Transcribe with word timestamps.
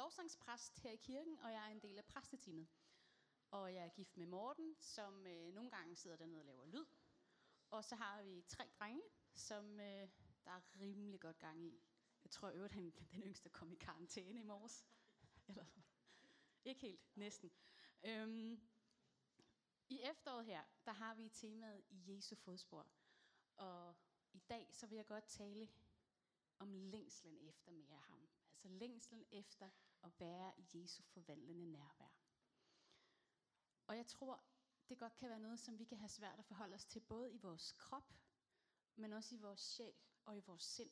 lovsangspræst 0.00 0.80
her 0.80 0.90
i 0.90 0.96
kirken, 0.96 1.38
og 1.38 1.52
jeg 1.52 1.66
er 1.66 1.70
en 1.70 1.82
del 1.82 1.98
af 1.98 2.04
præsteteamet. 2.04 2.68
Og 3.50 3.74
jeg 3.74 3.84
er 3.84 3.88
gift 3.88 4.16
med 4.16 4.26
Morten, 4.26 4.76
som 4.78 5.26
øh, 5.26 5.54
nogle 5.54 5.70
gange 5.70 5.96
sidder 5.96 6.16
dernede 6.16 6.40
og 6.40 6.46
laver 6.46 6.66
lyd. 6.66 6.86
Og 7.70 7.84
så 7.84 7.96
har 7.96 8.22
vi 8.22 8.44
tre 8.48 8.70
drenge, 8.78 9.02
som 9.34 9.80
øh, 9.80 10.08
der 10.44 10.50
er 10.50 10.60
rimelig 10.80 11.20
godt 11.20 11.38
gang 11.38 11.64
i. 11.64 11.82
Jeg 12.24 12.30
tror 12.30 12.50
øvrigt, 12.50 12.72
han 12.72 12.90
den 12.90 13.22
yngste 13.22 13.48
kom 13.48 13.72
i 13.72 13.76
karantæne 13.76 14.40
i 14.40 14.42
morges. 14.42 14.86
Eller, 15.48 15.64
ikke 16.64 16.80
helt, 16.80 17.16
næsten. 17.16 17.50
Øhm, 18.04 18.60
I 19.88 20.00
efteråret 20.02 20.46
her, 20.46 20.64
der 20.86 20.92
har 20.92 21.14
vi 21.14 21.28
temaet 21.28 21.84
i 21.88 22.14
Jesu 22.14 22.34
fodspor. 22.34 22.86
Og 23.56 23.94
i 24.32 24.38
dag, 24.38 24.68
så 24.72 24.86
vil 24.86 24.96
jeg 24.96 25.06
godt 25.06 25.24
tale 25.24 25.68
om 26.58 26.74
længslen 26.74 27.38
efter 27.38 27.70
mere. 27.70 27.99
Altså 28.60 28.78
længslen 28.78 29.26
efter 29.30 29.70
at 30.02 30.20
være 30.20 30.52
i 30.58 30.82
Jesu 30.82 31.02
forvandlende 31.02 31.72
nærvær. 31.72 32.10
Og 33.86 33.96
jeg 33.96 34.06
tror, 34.06 34.44
det 34.88 34.98
godt 34.98 35.16
kan 35.16 35.30
være 35.30 35.40
noget, 35.40 35.60
som 35.60 35.78
vi 35.78 35.84
kan 35.84 35.98
have 35.98 36.08
svært 36.08 36.38
at 36.38 36.44
forholde 36.44 36.74
os 36.74 36.84
til, 36.84 37.00
både 37.00 37.32
i 37.32 37.36
vores 37.36 37.72
krop, 37.72 38.14
men 38.96 39.12
også 39.12 39.34
i 39.34 39.38
vores 39.38 39.60
sjæl 39.60 39.94
og 40.24 40.36
i 40.36 40.40
vores 40.40 40.62
sind. 40.62 40.90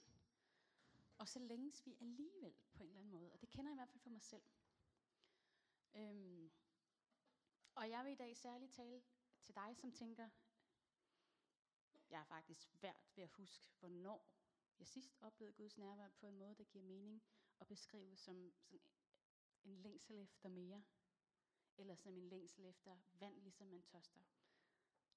Og 1.19 1.29
så 1.29 1.39
længes 1.39 1.87
vi 1.87 1.97
alligevel 2.01 2.55
på 2.75 2.83
en 2.83 2.89
eller 2.89 2.99
anden 2.99 3.13
måde, 3.13 3.33
og 3.33 3.41
det 3.41 3.51
kender 3.51 3.71
jeg 3.71 3.75
i 3.75 3.79
hvert 3.79 3.89
fald 3.89 4.03
for 4.03 4.11
mig 4.11 4.23
selv. 4.23 4.43
Øhm, 5.95 6.51
og 7.75 7.91
jeg 7.91 8.05
vil 8.05 8.13
i 8.13 8.17
dag 8.17 8.37
særligt 8.37 8.73
tale 8.73 9.03
til 9.43 9.55
dig, 9.55 9.77
som 9.77 9.93
tænker, 9.93 10.29
jeg 12.11 12.21
er 12.21 12.25
faktisk 12.25 12.61
svært 12.61 13.11
ved 13.15 13.25
at 13.25 13.31
huske, 13.31 13.69
hvornår 13.79 14.39
jeg 14.79 14.87
sidst 14.87 15.17
oplevede 15.21 15.57
Guds 15.57 15.79
nærvær 15.79 16.09
på 16.09 16.27
en 16.27 16.39
måde, 16.39 16.55
der 16.55 16.65
giver 16.65 16.85
mening 16.85 17.23
og 17.61 17.67
beskrive 17.67 18.17
som 18.17 18.53
sådan 18.61 18.81
en 19.65 19.77
længsel 19.83 20.19
efter 20.19 20.49
mere, 20.49 20.85
eller 21.79 21.95
som 21.95 22.17
en 22.17 22.29
længsel 22.29 22.65
efter 22.65 22.99
vand, 23.15 23.41
ligesom 23.41 23.67
man 23.67 23.83
tørster. 23.83 24.21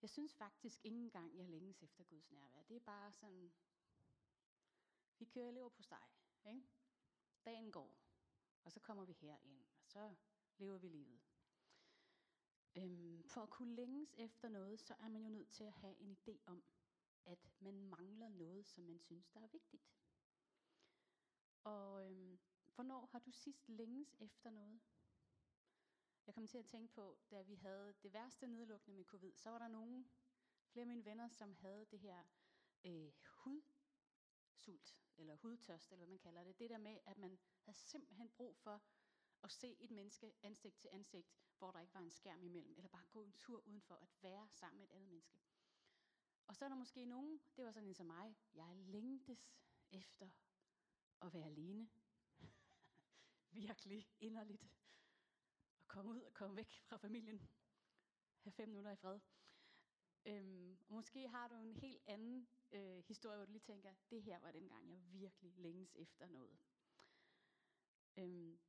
Jeg 0.01 0.09
synes 0.09 0.35
faktisk 0.35 0.85
ikke 0.85 0.97
engang, 0.97 1.37
jeg 1.37 1.49
længes 1.49 1.83
efter 1.83 2.03
Guds 2.03 2.31
nærvær. 2.31 2.63
Det 2.63 2.75
er 2.75 2.79
bare 2.79 3.11
sådan, 3.11 3.51
vi 5.19 5.25
kører 5.25 5.51
lever 5.51 5.69
på 5.69 5.81
steg. 5.81 6.07
Ikke? 6.45 6.63
Dagen 7.45 7.71
går, 7.71 7.97
og 8.63 8.71
så 8.71 8.79
kommer 8.79 9.05
vi 9.05 9.13
herind, 9.13 9.65
og 9.79 9.85
så 9.85 10.15
lever 10.57 10.77
vi 10.77 10.87
livet. 10.87 11.21
Øhm, 12.75 13.23
for 13.23 13.41
at 13.41 13.49
kunne 13.49 13.75
længes 13.75 14.13
efter 14.17 14.49
noget, 14.49 14.79
så 14.79 14.93
er 14.93 15.07
man 15.07 15.23
jo 15.23 15.29
nødt 15.29 15.49
til 15.49 15.63
at 15.63 15.73
have 15.73 15.95
en 15.99 16.17
idé 16.17 16.37
om, 16.45 16.63
at 17.25 17.49
man 17.59 17.81
mangler 17.81 18.29
noget, 18.29 18.65
som 18.65 18.83
man 18.83 18.99
synes, 18.99 19.29
der 19.29 19.39
er 19.39 19.47
vigtigt. 19.47 19.83
Og 21.63 22.05
øhm, 22.05 22.39
hvornår 22.75 23.05
har 23.05 23.19
du 23.19 23.31
sidst 23.31 23.69
længes 23.69 24.15
efter 24.19 24.49
noget? 24.49 24.81
Jeg 26.25 26.35
kom 26.35 26.47
til 26.47 26.57
at 26.57 26.65
tænke 26.65 26.93
på, 26.93 27.17
da 27.31 27.41
vi 27.41 27.55
havde 27.55 27.93
det 28.03 28.13
værste 28.13 28.47
nedlukning 28.47 28.97
med 28.97 29.05
covid, 29.05 29.33
så 29.35 29.49
var 29.49 29.59
der 29.59 29.67
nogen, 29.67 30.09
flere 30.71 30.83
af 30.83 30.87
mine 30.87 31.05
venner, 31.05 31.27
som 31.27 31.53
havde 31.53 31.85
det 31.85 31.99
her 31.99 32.23
øh, 32.85 33.11
hudsult, 33.25 34.95
eller 35.17 35.35
hudtørst, 35.35 35.91
eller 35.91 35.97
hvad 35.97 36.07
man 36.07 36.19
kalder 36.19 36.43
det. 36.43 36.59
Det 36.59 36.69
der 36.69 36.77
med, 36.77 36.99
at 37.05 37.17
man 37.17 37.39
havde 37.61 37.77
simpelthen 37.77 38.29
brug 38.29 38.57
for 38.57 38.83
at 39.43 39.51
se 39.51 39.75
et 39.79 39.91
menneske 39.91 40.33
ansigt 40.43 40.77
til 40.77 40.89
ansigt, 40.93 41.33
hvor 41.57 41.71
der 41.71 41.79
ikke 41.79 41.93
var 41.93 41.99
en 41.99 42.11
skærm 42.11 42.43
imellem, 42.43 42.73
eller 42.77 42.89
bare 42.89 43.05
gå 43.11 43.23
en 43.23 43.33
tur 43.33 43.67
udenfor 43.67 43.95
at 43.95 44.09
være 44.21 44.49
sammen 44.49 44.77
med 44.79 44.87
et 44.87 44.91
andet 44.91 45.09
menneske. 45.09 45.39
Og 46.47 46.55
så 46.55 46.65
er 46.65 46.69
der 46.69 46.75
måske 46.75 47.05
nogen, 47.05 47.41
det 47.55 47.65
var 47.65 47.71
sådan 47.71 47.89
en 47.89 47.95
som 47.95 48.05
mig, 48.05 48.37
jeg 48.53 48.75
længtes 48.75 49.53
efter 49.91 50.29
at 51.21 51.33
være 51.33 51.45
alene. 51.45 51.89
Virkelig 53.51 54.09
inderligt. 54.19 54.63
At 55.79 55.87
komme 55.87 56.11
ud 56.11 56.21
og 56.21 56.33
komme 56.33 56.55
væk 56.55 56.81
fra 56.85 56.97
familien. 56.97 57.49
Have 58.43 58.51
fem 58.51 58.69
minutter 58.69 58.91
i 58.91 58.95
fred. 58.95 59.19
Øhm, 60.25 60.77
måske 60.89 61.27
har 61.27 61.47
du 61.47 61.55
en 61.55 61.75
helt 61.75 62.01
anden 62.07 62.47
øh, 62.71 63.03
historie, 63.07 63.37
hvor 63.37 63.45
du 63.45 63.51
lige 63.51 63.61
tænker, 63.61 63.93
det 64.09 64.23
her 64.23 64.39
var 64.39 64.51
den 64.51 64.67
gang, 64.67 64.89
jeg 64.89 64.99
virkelig 65.11 65.53
længes 65.57 65.95
efter 65.95 66.27
noget. 66.27 66.57
Øhm, 68.17 68.59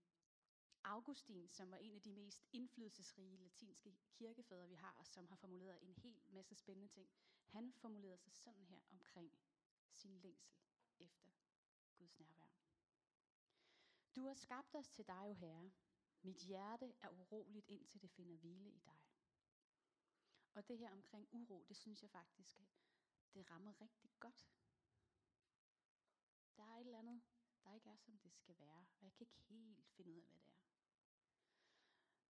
Augustin, 0.84 1.48
som 1.48 1.70
var 1.70 1.76
en 1.76 1.94
af 1.94 2.02
de 2.02 2.12
mest 2.12 2.44
indflydelsesrige 2.52 3.36
latinske 3.36 3.96
kirkefædre, 4.12 4.68
vi 4.68 4.74
har, 4.74 4.96
og 4.98 5.06
som 5.06 5.28
har 5.28 5.36
formuleret 5.36 5.82
en 5.82 5.94
hel 5.94 6.22
masse 6.28 6.54
spændende 6.54 6.88
ting, 6.88 7.08
han 7.46 7.72
formulerede 7.72 8.18
sig 8.18 8.32
sådan 8.32 8.64
her 8.64 8.80
omkring 8.90 9.32
sin 9.90 10.18
længsel 10.18 10.56
efter 10.98 11.30
Guds 12.02 12.20
nærvær. 12.20 12.50
Du 14.16 14.26
har 14.26 14.34
skabt 14.34 14.74
os 14.74 14.88
til 14.88 15.06
dig, 15.06 15.28
o 15.28 15.32
Herre. 15.32 15.70
Mit 16.22 16.36
hjerte 16.36 16.94
er 17.02 17.08
uroligt, 17.08 17.68
indtil 17.68 18.02
det 18.02 18.10
finder 18.10 18.36
hvile 18.36 18.70
i 18.70 18.80
dig. 18.80 18.98
Og 20.54 20.68
det 20.68 20.78
her 20.78 20.92
omkring 20.92 21.28
uro, 21.32 21.64
det 21.68 21.76
synes 21.76 22.02
jeg 22.02 22.10
faktisk, 22.10 22.60
det 23.34 23.50
rammer 23.50 23.80
rigtig 23.80 24.10
godt. 24.20 24.48
Der 26.56 26.62
er 26.62 26.76
et 26.76 26.86
eller 26.86 26.98
andet, 26.98 27.22
der 27.64 27.72
ikke 27.72 27.90
er, 27.90 27.96
som 27.96 28.18
det 28.18 28.32
skal 28.32 28.58
være, 28.58 28.86
og 28.98 29.04
jeg 29.04 29.12
kan 29.12 29.24
ikke 29.24 29.34
helt 29.34 29.46
finde 29.46 29.62
ud 29.62 29.74
af, 29.74 29.84
hvad 29.96 30.04
det 30.04 30.18
er. 30.18 30.38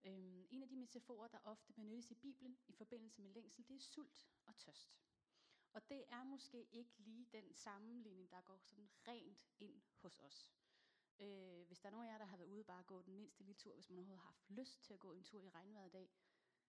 Øhm, 0.04 0.46
en 0.50 0.62
af 0.62 0.68
de 0.68 0.76
metaforer, 0.76 1.28
der 1.28 1.38
ofte 1.44 1.72
benyttes 1.72 2.10
i 2.10 2.14
Bibelen 2.14 2.58
i 2.68 2.72
forbindelse 2.72 3.20
med 3.20 3.30
længsel, 3.30 3.68
det 3.68 3.76
er 3.76 3.80
sult 3.80 4.26
og 4.46 4.56
tørst. 4.56 5.11
Og 5.72 5.88
det 5.88 6.04
er 6.08 6.22
måske 6.22 6.68
ikke 6.72 6.92
lige 6.98 7.26
den 7.32 7.54
sammenligning, 7.54 8.30
der 8.30 8.40
går 8.40 8.58
sådan 8.58 8.90
rent 9.08 9.38
ind 9.58 9.82
hos 9.96 10.18
os. 10.18 10.52
Øh, 11.18 11.66
hvis 11.66 11.80
der 11.80 11.86
er 11.86 11.90
nogen 11.90 12.06
af 12.06 12.12
jer, 12.12 12.18
der 12.18 12.24
har 12.24 12.36
været 12.36 12.48
ude 12.48 12.64
bare 12.64 12.78
at 12.78 12.86
gå 12.86 13.02
den 13.02 13.14
mindste 13.14 13.42
lille 13.42 13.54
tur, 13.54 13.74
hvis 13.74 13.88
man 13.88 13.98
overhovedet 13.98 14.20
har 14.20 14.26
haft 14.26 14.50
lyst 14.50 14.82
til 14.82 14.94
at 14.94 15.00
gå 15.00 15.12
en 15.12 15.24
tur 15.24 15.40
i 15.42 15.50
regnvejret 15.50 15.88
i 15.88 15.92
dag, 15.92 16.10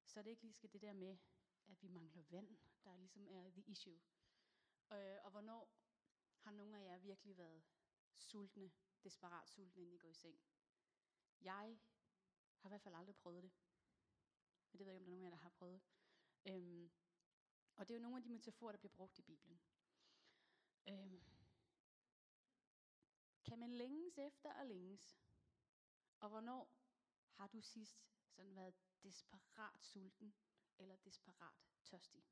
så 0.05 0.19
er 0.19 0.23
det 0.23 0.29
ikke 0.29 0.41
lige 0.41 0.53
skal 0.53 0.73
det 0.73 0.81
der 0.81 0.93
med, 0.93 1.17
at 1.67 1.81
vi 1.81 1.87
mangler 1.87 2.23
vand, 2.29 2.57
der 2.83 2.97
ligesom 2.97 3.27
er 3.27 3.49
the 3.49 3.61
issue. 3.61 3.99
Øh, 4.91 5.17
og 5.23 5.31
hvornår 5.31 5.73
har 6.37 6.51
nogen 6.51 6.75
af 6.75 6.83
jer 6.83 6.97
virkelig 6.97 7.37
været 7.37 7.63
sultne, 8.17 8.71
desperat 9.03 9.49
sultne, 9.49 9.81
inden 9.81 9.95
I 9.95 9.97
går 9.97 10.09
i 10.09 10.13
seng? 10.13 10.41
Jeg 11.41 11.77
har 12.57 12.67
i 12.67 12.71
hvert 12.71 12.81
fald 12.81 12.95
aldrig 12.95 13.15
prøvet 13.15 13.43
det. 13.43 13.51
Men 14.71 14.79
det 14.79 14.85
ved 14.85 14.93
jeg 14.93 15.01
ikke, 15.01 15.03
om 15.03 15.05
der 15.05 15.11
er 15.11 15.17
nogen 15.17 15.23
af 15.23 15.25
jer, 15.25 15.35
der 15.35 15.43
har 15.43 15.49
prøvet. 15.49 15.81
Øhm, 16.45 16.91
og 17.75 17.87
det 17.87 17.93
er 17.93 17.97
jo 17.97 18.01
nogle 18.01 18.17
af 18.17 18.23
de 18.23 18.29
metaforer, 18.29 18.71
der 18.71 18.77
bliver 18.77 18.93
brugt 18.93 19.19
i 19.19 19.21
Bibelen. 19.21 19.61
Øhm, 20.87 21.23
kan 23.45 23.59
man 23.59 23.73
længes 23.73 24.17
efter 24.17 24.53
og 24.53 24.65
længes? 24.65 25.19
Og 26.19 26.29
hvornår 26.29 26.69
har 27.31 27.47
du 27.47 27.61
sidst 27.61 27.97
sådan 28.29 28.55
været 28.55 28.73
desperat 29.03 29.85
sulten 29.85 30.33
eller 30.77 30.95
desperat 30.95 31.55
tørstig? 31.83 32.23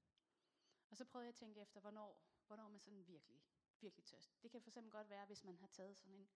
Og 0.89 0.97
så 0.97 1.05
prøvede 1.05 1.25
jeg 1.25 1.29
at 1.29 1.35
tænke 1.35 1.61
efter, 1.61 1.79
hvornår, 1.79 2.21
hvornår 2.47 2.63
er 2.63 2.69
man 2.69 2.79
sådan 2.79 3.07
virkelig, 3.07 3.43
virkelig 3.79 4.05
tørst. 4.05 4.41
Det 4.43 4.51
kan 4.51 4.61
for 4.61 4.69
eksempel 4.69 4.91
godt 4.91 5.09
være, 5.09 5.25
hvis 5.25 5.43
man 5.43 5.57
har 5.57 5.67
taget 5.67 5.97
sådan 5.97 6.13
en, 6.13 6.29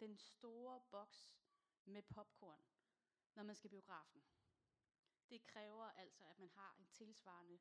den 0.00 0.16
store 0.16 0.80
boks 0.90 1.32
med 1.84 2.02
popcorn, 2.02 2.64
når 3.34 3.42
man 3.42 3.56
skal 3.56 3.70
biografen. 3.70 4.22
Det 5.30 5.44
kræver 5.44 5.84
altså, 5.84 6.24
at 6.24 6.38
man 6.38 6.50
har 6.50 6.74
en 6.78 6.86
tilsvarende 6.86 7.58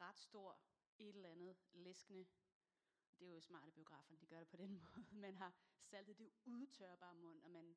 ret 0.00 0.18
stor 0.18 0.58
et 0.98 1.14
eller 1.14 1.28
andet 1.28 1.56
læskende. 1.72 2.26
Det 3.18 3.28
er 3.28 3.32
jo 3.32 3.40
smarte 3.40 3.72
biografen, 3.72 4.16
de 4.20 4.26
gør 4.26 4.38
det 4.38 4.48
på 4.48 4.56
den 4.56 4.72
måde. 4.80 5.04
Man 5.10 5.36
har 5.36 5.52
saltet 5.82 6.18
det 6.18 6.30
udtørbare 6.44 7.14
mund, 7.14 7.42
og 7.42 7.50
man 7.50 7.76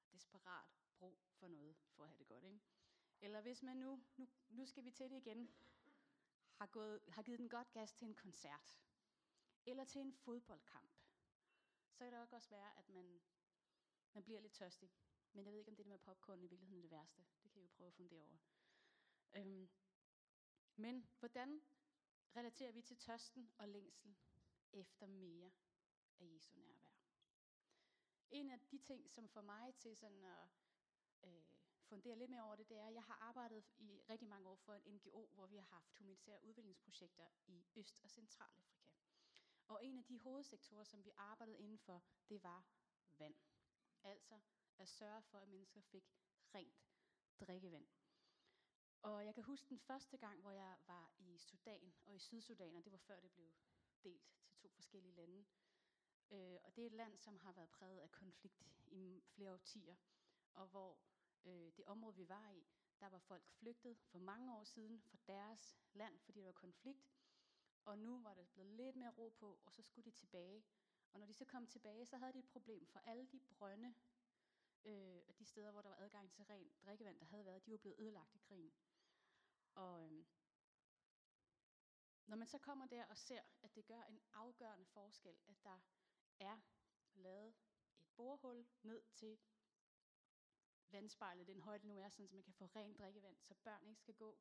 har 0.00 0.08
desperat 0.12 0.70
brug 0.98 1.18
for 1.32 1.48
noget 1.48 1.76
for 1.90 2.02
at 2.02 2.08
have 2.08 2.18
det 2.18 2.26
godt. 2.26 2.44
Ikke? 2.44 2.60
Eller 3.20 3.40
hvis 3.40 3.62
man 3.62 3.76
nu, 3.76 4.02
nu, 4.16 4.28
nu 4.48 4.66
skal 4.66 4.84
vi 4.84 4.90
til 4.90 5.10
det 5.10 5.16
igen, 5.16 5.54
har, 6.54 6.66
gået, 6.66 7.00
har 7.08 7.22
givet 7.22 7.38
den 7.38 7.48
godt 7.48 7.72
gas 7.72 7.92
til 7.92 8.08
en 8.08 8.14
koncert, 8.14 8.78
eller 9.66 9.84
til 9.84 10.00
en 10.00 10.12
fodboldkamp, 10.12 10.90
så 11.92 12.04
kan 12.04 12.12
det 12.12 12.32
også 12.32 12.50
være, 12.50 12.78
at 12.78 12.88
man, 12.88 13.22
man 14.14 14.24
bliver 14.24 14.40
lidt 14.40 14.52
tørstig. 14.52 14.90
Men 15.32 15.44
jeg 15.44 15.52
ved 15.52 15.58
ikke, 15.58 15.70
om 15.70 15.76
det 15.76 15.86
med 15.86 15.98
popcorn 15.98 16.42
i 16.42 16.46
virkeligheden 16.46 16.78
er 16.78 16.82
det 16.82 16.90
værste. 16.90 17.24
Det 17.42 17.50
kan 17.50 17.60
I 17.60 17.64
jo 17.64 17.68
prøve 17.68 17.86
at 17.86 17.94
fundere 17.94 18.22
over. 18.22 18.38
Øhm, 19.36 19.68
men 20.76 21.06
hvordan 21.18 21.62
relaterer 22.36 22.72
vi 22.72 22.82
til 22.82 22.96
tørsten 22.96 23.50
og 23.58 23.68
længsel 23.68 24.14
efter 24.72 25.06
mere 25.06 25.50
af 26.18 26.26
Jesu 26.34 26.58
nærvær? 26.58 26.88
En 28.30 28.50
af 28.50 28.60
de 28.60 28.78
ting, 28.78 29.10
som 29.10 29.28
får 29.28 29.40
mig 29.40 29.74
til 29.74 29.96
sådan 29.96 30.24
at 30.24 30.48
øh, 31.24 31.42
fundere 31.84 32.18
lidt 32.18 32.30
mere 32.30 32.42
over 32.42 32.56
det, 32.56 32.68
det 32.68 32.76
er, 32.76 32.86
at 32.86 32.94
jeg 32.94 33.02
har 33.02 33.14
arbejdet 33.14 33.64
i 33.78 34.02
rigtig 34.10 34.28
mange 34.28 34.48
år 34.48 34.56
for 34.56 34.74
en 34.74 34.94
NGO, 34.94 35.26
hvor 35.26 35.46
vi 35.46 35.56
har 35.56 35.64
haft 35.64 35.94
humanitære 35.98 36.44
udviklingsprojekter 36.44 37.28
i 37.46 37.64
Øst- 37.76 38.00
og 38.02 38.10
Centralafrika. 38.10 38.90
Og 39.68 39.84
en 39.84 39.98
af 39.98 40.04
de 40.04 40.18
hovedsektorer, 40.18 40.84
som 40.84 41.04
vi 41.04 41.10
arbejdede 41.16 41.58
indenfor, 41.58 42.02
det 42.28 42.42
var 42.42 42.64
vand. 43.18 43.34
Altså 44.02 44.40
at 44.78 44.88
sørge 44.88 45.22
for, 45.22 45.38
at 45.38 45.48
mennesker 45.48 45.80
fik 45.80 46.04
rent 46.54 46.84
drikkevand. 47.40 47.86
Og 49.04 49.24
jeg 49.26 49.34
kan 49.34 49.44
huske 49.44 49.68
den 49.68 49.78
første 49.78 50.16
gang, 50.16 50.40
hvor 50.40 50.50
jeg 50.50 50.76
var 50.86 51.12
i 51.18 51.38
Sudan 51.38 51.94
og 52.06 52.14
i 52.14 52.18
Sydsudan, 52.18 52.76
og 52.76 52.84
det 52.84 52.92
var 52.92 52.98
før 52.98 53.20
det 53.20 53.30
blev 53.32 53.52
delt 54.04 54.24
til 54.32 54.56
to 54.56 54.68
forskellige 54.68 55.14
lande. 55.14 55.44
Øh, 56.30 56.58
og 56.62 56.76
det 56.76 56.82
er 56.82 56.86
et 56.86 56.92
land, 56.92 57.18
som 57.18 57.38
har 57.38 57.52
været 57.52 57.68
præget 57.68 57.98
af 57.98 58.10
konflikt 58.10 58.62
i 58.86 59.22
flere 59.26 59.52
årtier, 59.52 59.96
og 60.54 60.66
hvor 60.66 60.98
øh, 61.44 61.72
det 61.76 61.84
område, 61.86 62.16
vi 62.16 62.28
var 62.28 62.50
i, 62.50 62.66
der 63.00 63.06
var 63.06 63.18
folk 63.18 63.48
flygtet 63.48 63.98
for 63.98 64.18
mange 64.18 64.54
år 64.54 64.64
siden 64.64 65.00
fra 65.00 65.18
deres 65.26 65.78
land, 65.92 66.18
fordi 66.18 66.40
der 66.40 66.46
var 66.46 66.52
konflikt. 66.52 67.12
Og 67.84 67.98
nu 67.98 68.22
var 68.22 68.34
der 68.34 68.44
blevet 68.44 68.70
lidt 68.70 68.96
mere 68.96 69.10
ro 69.10 69.28
på, 69.28 69.60
og 69.66 69.72
så 69.72 69.82
skulle 69.82 70.04
de 70.04 70.16
tilbage. 70.16 70.64
Og 71.12 71.20
når 71.20 71.26
de 71.26 71.34
så 71.34 71.44
kom 71.44 71.66
tilbage, 71.66 72.06
så 72.06 72.16
havde 72.16 72.32
de 72.32 72.38
et 72.38 72.48
problem, 72.48 72.86
for 72.86 72.98
alle 72.98 73.26
de 73.26 73.40
brønde, 73.40 73.94
øh, 74.84 75.22
de 75.38 75.44
steder, 75.44 75.70
hvor 75.70 75.82
der 75.82 75.88
var 75.88 75.98
adgang 75.98 76.32
til 76.32 76.44
rent 76.44 76.82
drikkevand, 76.84 77.20
der 77.20 77.26
havde 77.26 77.44
været, 77.44 77.66
de 77.66 77.70
var 77.70 77.78
blevet 77.78 77.98
ødelagt 77.98 78.34
i 78.34 78.38
krigen. 78.38 78.72
Og 79.74 80.02
øhm, 80.02 80.26
når 82.26 82.36
man 82.36 82.46
så 82.46 82.58
kommer 82.58 82.86
der 82.86 83.04
og 83.04 83.18
ser, 83.18 83.42
at 83.62 83.74
det 83.74 83.86
gør 83.86 84.02
en 84.02 84.20
afgørende 84.32 84.86
forskel, 84.86 85.38
at 85.46 85.64
der 85.64 85.78
er 86.38 86.60
lavet 87.14 87.48
et 87.98 88.06
borehul 88.16 88.66
ned 88.82 89.02
til 89.12 89.38
vandspejlet, 90.90 91.46
den 91.46 91.60
højde 91.60 91.86
nu 91.86 91.98
er, 91.98 92.08
sådan, 92.08 92.28
så 92.28 92.34
man 92.34 92.42
kan 92.42 92.54
få 92.54 92.66
rent 92.66 92.98
drikkevand, 92.98 93.40
så 93.40 93.54
børn 93.54 93.86
ikke 93.86 94.00
skal 94.00 94.14
gå 94.14 94.38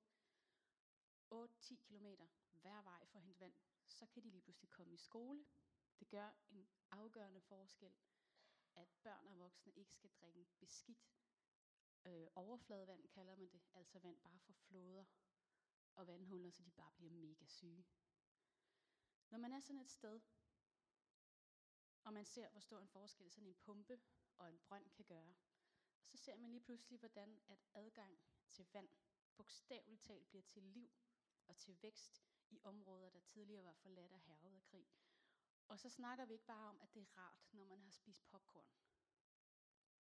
8-10 1.33 1.75
km 1.75 2.05
hver 2.51 2.81
vej 2.81 3.05
for 3.05 3.17
at 3.19 3.23
hente 3.23 3.39
vand, 3.39 3.53
så 3.87 4.05
kan 4.05 4.23
de 4.23 4.29
lige 4.29 4.41
pludselig 4.41 4.69
komme 4.69 4.93
i 4.93 4.97
skole. 4.97 5.45
Det 5.99 6.09
gør 6.09 6.31
en 6.49 6.69
afgørende 6.91 7.41
forskel, 7.41 7.93
at 8.75 8.87
børn 9.03 9.27
og 9.27 9.39
voksne 9.39 9.71
ikke 9.73 9.93
skal 9.93 10.09
drikke 10.09 10.47
beskidt 10.59 11.13
øh, 12.05 12.27
overfladevand, 12.35 13.07
kalder 13.07 13.35
man 13.35 13.51
det, 13.51 13.61
altså 13.73 13.99
vand 13.99 14.21
bare 14.21 14.39
fra 14.39 14.53
floder 14.53 15.05
og 15.95 16.07
vandhuller, 16.07 16.49
så 16.49 16.63
de 16.63 16.71
bare 16.71 16.91
bliver 16.91 17.11
mega 17.11 17.45
syge. 17.45 17.85
Når 19.29 19.37
man 19.37 19.53
er 19.53 19.59
sådan 19.59 19.81
et 19.81 19.89
sted, 19.89 20.21
og 22.03 22.13
man 22.13 22.25
ser, 22.25 22.49
hvor 22.49 22.59
stor 22.59 22.79
en 22.79 22.87
forskel 22.87 23.31
sådan 23.31 23.47
en 23.47 23.55
pumpe 23.55 24.01
og 24.37 24.49
en 24.49 24.59
brønd 24.59 24.89
kan 24.89 25.05
gøre, 25.05 25.35
og 26.01 26.07
så 26.07 26.17
ser 26.17 26.35
man 26.35 26.49
lige 26.49 26.63
pludselig, 26.63 26.99
hvordan 26.99 27.41
at 27.47 27.59
adgang 27.73 28.19
til 28.49 28.67
vand 28.73 28.89
bogstaveligt 29.35 30.01
talt 30.01 30.27
bliver 30.27 30.43
til 30.43 30.63
liv 30.63 30.91
og 31.47 31.57
til 31.57 31.81
vækst 31.81 32.23
i 32.49 32.59
områder, 32.63 33.09
der 33.09 33.19
tidligere 33.19 33.63
var 33.63 33.73
forladt 33.73 34.11
af 34.11 34.21
hervet 34.21 34.55
af 34.55 34.63
krig. 34.63 34.87
Og 35.67 35.79
så 35.79 35.89
snakker 35.89 36.25
vi 36.25 36.33
ikke 36.33 36.45
bare 36.45 36.69
om, 36.69 36.81
at 36.81 36.93
det 36.93 37.01
er 37.01 37.17
rart, 37.17 37.47
når 37.51 37.65
man 37.65 37.81
har 37.81 37.91
spist 37.91 38.27
popcorn, 38.27 38.67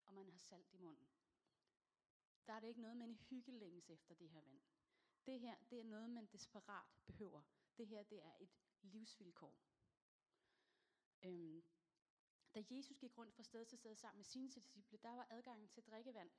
og 0.06 0.14
man 0.14 0.30
har 0.30 0.38
salt 0.38 0.74
i 0.74 0.78
munden. 0.78 1.10
Der 2.48 2.54
er 2.54 2.60
det 2.60 2.68
ikke 2.68 2.82
noget, 2.82 2.98
man 2.98 3.12
i 3.12 3.18
hygge 3.30 3.52
længes 3.52 3.90
efter 3.90 4.16
det 4.16 4.30
her 4.30 4.42
vand. 4.42 4.62
Det 5.30 5.40
her, 5.40 5.56
det 5.70 5.80
er 5.80 5.84
noget, 5.84 6.10
man 6.10 6.26
desperat 6.26 6.86
behøver. 7.06 7.42
Det 7.78 7.88
her, 7.88 8.04
det 8.04 8.24
er 8.24 8.34
et 8.40 8.50
livsvilkår. 8.82 9.58
Øhm, 11.24 11.64
da 12.56 12.64
Jesus 12.70 12.98
gik 12.98 13.18
rundt 13.18 13.36
fra 13.36 13.44
sted 13.44 13.66
til 13.66 13.78
sted 13.78 13.96
sammen 13.96 14.18
med 14.18 14.26
sine 14.26 14.50
disciple, 14.50 14.98
der 14.98 15.10
var 15.10 15.28
adgangen 15.30 15.68
til 15.68 15.84
drikkevand 15.84 16.32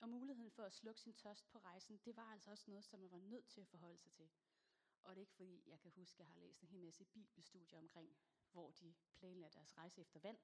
og 0.00 0.08
muligheden 0.08 0.50
for 0.50 0.64
at 0.64 0.72
slukke 0.72 1.00
sin 1.00 1.14
tørst 1.14 1.50
på 1.50 1.58
rejsen, 1.58 2.00
det 2.04 2.16
var 2.16 2.32
altså 2.32 2.50
også 2.50 2.70
noget, 2.70 2.84
som 2.84 3.00
man 3.00 3.10
var 3.10 3.18
nødt 3.18 3.48
til 3.48 3.60
at 3.60 3.68
forholde 3.68 3.98
sig 3.98 4.12
til. 4.12 4.30
Og 5.02 5.10
det 5.10 5.20
er 5.20 5.22
ikke 5.22 5.32
fordi, 5.32 5.62
jeg 5.66 5.80
kan 5.80 5.90
huske, 5.90 6.14
at 6.14 6.18
jeg 6.18 6.28
har 6.28 6.40
læst 6.40 6.62
en 6.62 6.68
hel 6.68 6.84
masse 6.84 7.04
bibelstudier 7.04 7.78
omkring, 7.78 8.16
hvor 8.52 8.70
de 8.70 8.94
planlagde 9.14 9.54
deres 9.54 9.76
rejse 9.76 10.00
efter 10.00 10.20
vand. 10.20 10.38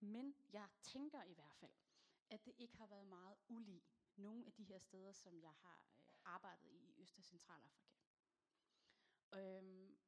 Men 0.00 0.34
jeg 0.52 0.68
tænker 0.82 1.22
i 1.22 1.32
hvert 1.34 1.56
fald, 1.56 1.74
at 2.30 2.44
det 2.44 2.54
ikke 2.58 2.76
har 2.76 2.86
været 2.86 3.06
meget 3.06 3.36
ulig 3.48 3.82
nogle 4.16 4.46
af 4.46 4.52
de 4.52 4.64
her 4.64 4.78
steder, 4.78 5.12
som 5.12 5.40
jeg 5.40 5.52
har 5.52 5.86
øh, 5.96 6.00
arbejdet 6.24 6.70
i 6.70 6.89
i 6.89 6.89
Øst- 7.00 7.18
og 7.18 7.24
Centralafrika. 7.24 7.90
Øhm, 9.32 9.98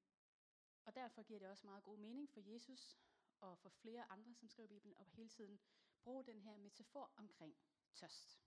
og 0.85 0.95
derfor 0.95 1.23
giver 1.23 1.39
det 1.39 1.49
også 1.49 1.67
meget 1.67 1.83
god 1.83 1.97
mening 1.97 2.31
for 2.31 2.41
Jesus 2.41 2.99
og 3.41 3.59
for 3.59 3.69
flere 3.69 4.11
andre, 4.11 4.35
som 4.35 4.49
skriver 4.49 4.69
Bibelen, 4.69 4.97
at 4.97 5.09
hele 5.09 5.29
tiden 5.29 5.61
bruge 6.03 6.25
den 6.25 6.41
her 6.41 6.57
metafor 6.57 7.13
omkring 7.17 7.57
tørst. 7.95 8.41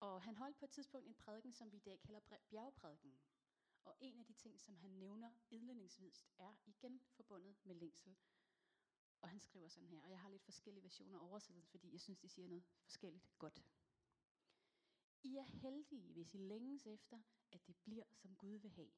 Og 0.00 0.22
han 0.22 0.36
holdt 0.36 0.56
på 0.56 0.64
et 0.64 0.70
tidspunkt 0.70 1.06
en 1.06 1.14
prædiken, 1.14 1.52
som 1.52 1.72
vi 1.72 1.76
i 1.76 1.80
dag 1.80 2.00
kalder 2.00 2.20
bjergprædiken. 2.50 3.18
Og 3.84 3.96
en 4.00 4.18
af 4.18 4.26
de 4.26 4.32
ting, 4.32 4.60
som 4.60 4.76
han 4.76 4.90
nævner 4.90 5.32
indledningsvis, 5.50 6.26
er 6.38 6.54
igen 6.66 7.00
forbundet 7.10 7.56
med 7.64 7.74
længsel. 7.74 8.16
Og 9.20 9.28
han 9.28 9.40
skriver 9.40 9.68
sådan 9.68 9.88
her, 9.88 10.02
og 10.02 10.10
jeg 10.10 10.20
har 10.20 10.28
lidt 10.28 10.44
forskellige 10.44 10.82
versioner 10.82 11.18
af 11.18 11.24
oversættelsen, 11.24 11.70
fordi 11.70 11.92
jeg 11.92 12.00
synes, 12.00 12.18
de 12.18 12.28
siger 12.28 12.48
noget 12.48 12.64
forskelligt 12.82 13.38
godt. 13.38 13.62
I 15.22 15.36
er 15.36 15.44
heldige, 15.44 16.12
hvis 16.12 16.34
I 16.34 16.38
længes 16.38 16.86
efter, 16.86 17.22
at 17.52 17.66
det 17.66 17.76
bliver, 17.76 18.04
som 18.12 18.36
Gud 18.36 18.58
vil 18.58 18.70
have. 18.70 18.92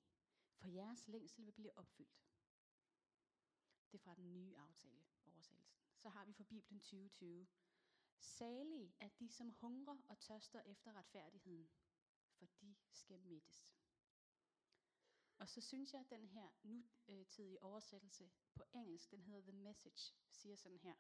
For 0.56 0.68
jeres 0.68 1.08
længsel 1.08 1.46
vil 1.46 1.52
blive 1.52 1.78
opfyldt. 1.78 2.22
Det 3.92 3.98
er 3.98 4.02
fra 4.02 4.14
den 4.14 4.32
nye 4.32 4.56
aftale, 4.56 5.06
oversættelsen. 5.26 5.82
Så 5.96 6.08
har 6.08 6.24
vi 6.24 6.32
fra 6.32 6.44
Bibelen 6.44 6.80
2020. 6.80 7.46
Salige 8.18 8.94
er 9.00 9.08
de, 9.08 9.28
som 9.28 9.50
hungrer 9.50 9.96
og 10.08 10.18
tørster 10.18 10.60
efter 10.60 10.92
retfærdigheden, 10.92 11.70
for 12.32 12.46
de 12.46 12.76
skal 12.92 13.20
mættes. 13.20 13.74
Og 15.38 15.48
så 15.48 15.60
synes 15.60 15.92
jeg, 15.92 16.00
at 16.00 16.10
den 16.10 16.26
her 16.26 16.50
nutidige 17.08 17.62
oversættelse 17.62 18.30
på 18.54 18.64
engelsk, 18.72 19.10
den 19.10 19.22
hedder 19.22 19.40
The 19.40 19.52
Message, 19.52 20.14
siger 20.30 20.56
sådan 20.56 20.78
her. 20.78 20.94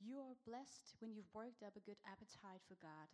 You 0.00 0.20
are 0.20 0.34
blessed 0.34 0.96
when 1.02 1.16
you've 1.16 1.34
worked 1.34 1.62
up 1.66 1.76
a 1.76 1.80
good 1.80 2.00
appetite 2.04 2.64
for 2.64 2.74
God. 2.74 3.08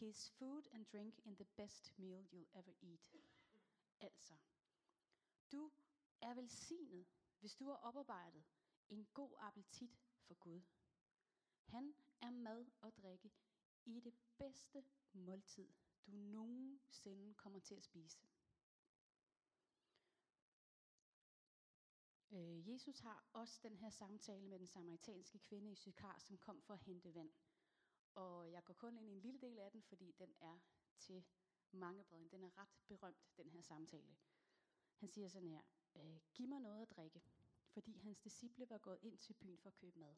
His 0.00 0.30
food 0.38 0.68
and 0.72 0.86
drink 0.92 1.14
in 1.24 1.36
the 1.36 1.46
best 1.56 1.92
meal 1.98 2.22
you'll 2.30 2.58
ever 2.58 2.72
eat. 2.82 3.14
Altså, 4.00 4.34
du 5.52 5.70
er 6.20 6.34
velsignet, 6.34 7.06
hvis 7.40 7.54
du 7.54 7.64
har 7.64 7.76
oparbejdet 7.76 8.44
en 8.88 9.06
god 9.14 9.30
appetit 9.38 9.98
for 10.22 10.34
Gud. 10.34 10.60
Han 11.64 11.94
er 12.20 12.30
mad 12.30 12.66
og 12.80 12.96
drikke 12.96 13.32
i 13.84 14.00
det 14.00 14.14
bedste 14.38 14.84
måltid, 15.12 15.72
du 16.06 16.10
nogensinde 16.12 17.34
kommer 17.34 17.60
til 17.60 17.74
at 17.74 17.84
spise. 17.84 18.26
Øh, 22.30 22.68
Jesus 22.68 22.98
har 22.98 23.24
også 23.32 23.60
den 23.62 23.76
her 23.76 23.90
samtale 23.90 24.48
med 24.48 24.58
den 24.58 24.66
samaritanske 24.66 25.38
kvinde 25.38 25.72
i 25.72 25.74
Sykar, 25.74 26.18
som 26.18 26.38
kom 26.38 26.62
for 26.62 26.74
at 26.74 26.80
hente 26.80 27.14
vand. 27.14 27.30
Og 28.16 28.50
jeg 28.52 28.64
går 28.64 28.74
kun 28.74 28.96
ind 28.96 29.08
i 29.08 29.12
en 29.12 29.20
lille 29.20 29.40
del 29.40 29.58
af 29.58 29.70
den, 29.70 29.82
fordi 29.82 30.12
den 30.12 30.34
er 30.40 30.58
til 30.98 31.24
mange 31.70 32.04
bredden. 32.04 32.28
Den 32.30 32.42
er 32.44 32.58
ret 32.58 32.76
berømt, 32.86 33.36
den 33.36 33.50
her 33.50 33.60
samtale. 33.60 34.16
Han 34.96 35.08
siger 35.08 35.28
sådan 35.28 35.48
her, 35.48 35.62
øh, 35.94 36.20
giv 36.34 36.48
mig 36.48 36.60
noget 36.60 36.82
at 36.82 36.90
drikke, 36.90 37.22
fordi 37.68 37.96
hans 37.98 38.18
disciple 38.18 38.70
var 38.70 38.78
gået 38.78 38.98
ind 39.02 39.18
til 39.18 39.34
byen 39.34 39.58
for 39.58 39.68
at 39.68 39.76
købe 39.76 39.98
mad. 39.98 40.16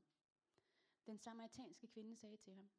Den 1.07 1.19
samaritanske 1.19 1.87
kvinde 1.87 2.17
sagde 2.17 2.37
til 2.37 2.55
ham, 2.55 2.71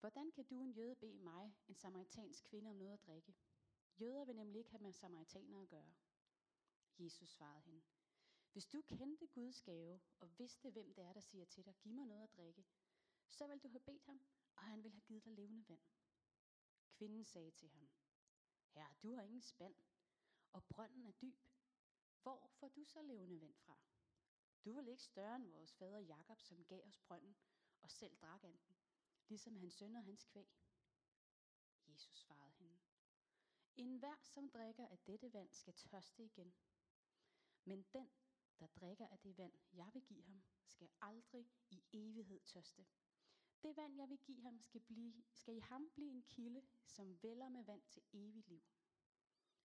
Hvordan 0.00 0.30
kan 0.30 0.44
du 0.44 0.60
en 0.60 0.72
jøde 0.72 0.94
bede 0.94 1.18
mig, 1.18 1.56
en 1.68 1.74
samaritansk 1.74 2.44
kvinde, 2.44 2.70
om 2.70 2.76
noget 2.76 2.92
at 2.92 3.06
drikke? 3.06 3.34
Jøder 4.00 4.24
vil 4.24 4.36
nemlig 4.36 4.58
ikke 4.58 4.70
have 4.70 4.82
med 4.82 4.92
samaritanere 4.92 5.62
at 5.62 5.68
gøre. 5.68 5.94
Jesus 6.98 7.28
svarede 7.28 7.60
hende, 7.60 7.82
Hvis 8.52 8.66
du 8.66 8.82
kendte 8.82 9.26
Guds 9.26 9.62
gave, 9.62 10.00
og 10.20 10.38
vidste, 10.38 10.70
hvem 10.70 10.94
det 10.94 11.04
er, 11.04 11.12
der 11.12 11.20
siger 11.20 11.44
til 11.44 11.64
dig, 11.64 11.74
giv 11.74 11.92
mig 11.92 12.06
noget 12.06 12.22
at 12.22 12.36
drikke, 12.36 12.64
så 13.28 13.46
vil 13.46 13.58
du 13.58 13.68
have 13.68 13.80
bedt 13.80 14.04
ham, 14.04 14.20
og 14.56 14.62
han 14.62 14.82
vil 14.82 14.90
have 14.92 15.00
givet 15.00 15.24
dig 15.24 15.32
levende 15.32 15.68
vand. 15.68 15.80
Kvinden 16.90 17.24
sagde 17.24 17.50
til 17.50 17.68
ham, 17.68 17.88
Herre, 18.74 18.94
du 19.02 19.14
har 19.14 19.22
ingen 19.22 19.42
spand, 19.42 19.74
og 20.52 20.64
brønden 20.64 21.06
er 21.06 21.12
dyb. 21.12 21.44
Hvor 22.22 22.46
får 22.46 22.68
du 22.68 22.84
så 22.84 23.02
levende 23.02 23.40
vand 23.40 23.54
fra? 23.54 23.78
Du 24.64 24.72
vil 24.72 24.88
ikke 24.88 25.02
større 25.02 25.36
end 25.36 25.50
vores 25.50 25.74
fader 25.74 25.98
Jakob, 25.98 26.40
som 26.40 26.64
gav 26.64 26.86
os 26.86 26.98
brønden 26.98 27.36
og 27.82 27.90
selv 27.90 28.16
drak 28.16 28.44
af 28.44 28.58
den, 28.66 28.76
ligesom 29.28 29.56
hans 29.56 29.74
søn 29.74 29.96
og 29.96 30.04
hans 30.04 30.24
kvæg. 30.24 30.48
Jesus 31.86 32.18
svarede 32.18 32.52
hende. 32.52 32.78
En 33.76 33.98
hver, 33.98 34.16
som 34.22 34.50
drikker 34.50 34.86
af 34.88 34.98
dette 34.98 35.32
vand, 35.32 35.52
skal 35.52 35.74
tørste 35.74 36.24
igen. 36.24 36.54
Men 37.64 37.82
den, 37.92 38.10
der 38.58 38.66
drikker 38.66 39.08
af 39.08 39.18
det 39.18 39.38
vand, 39.38 39.52
jeg 39.72 39.90
vil 39.94 40.02
give 40.02 40.22
ham, 40.22 40.44
skal 40.64 40.90
aldrig 41.00 41.50
i 41.70 41.84
evighed 41.92 42.40
tørste. 42.40 42.86
Det 43.62 43.76
vand, 43.76 43.96
jeg 43.96 44.08
vil 44.08 44.18
give 44.18 44.40
ham, 44.40 44.60
skal, 44.60 44.80
blive, 44.80 45.24
skal 45.32 45.56
i 45.56 45.60
ham 45.60 45.90
blive 45.94 46.10
en 46.10 46.22
kilde, 46.22 46.62
som 46.86 47.22
vælger 47.22 47.48
med 47.48 47.64
vand 47.64 47.82
til 47.88 48.02
evigt 48.12 48.48
liv. 48.48 48.62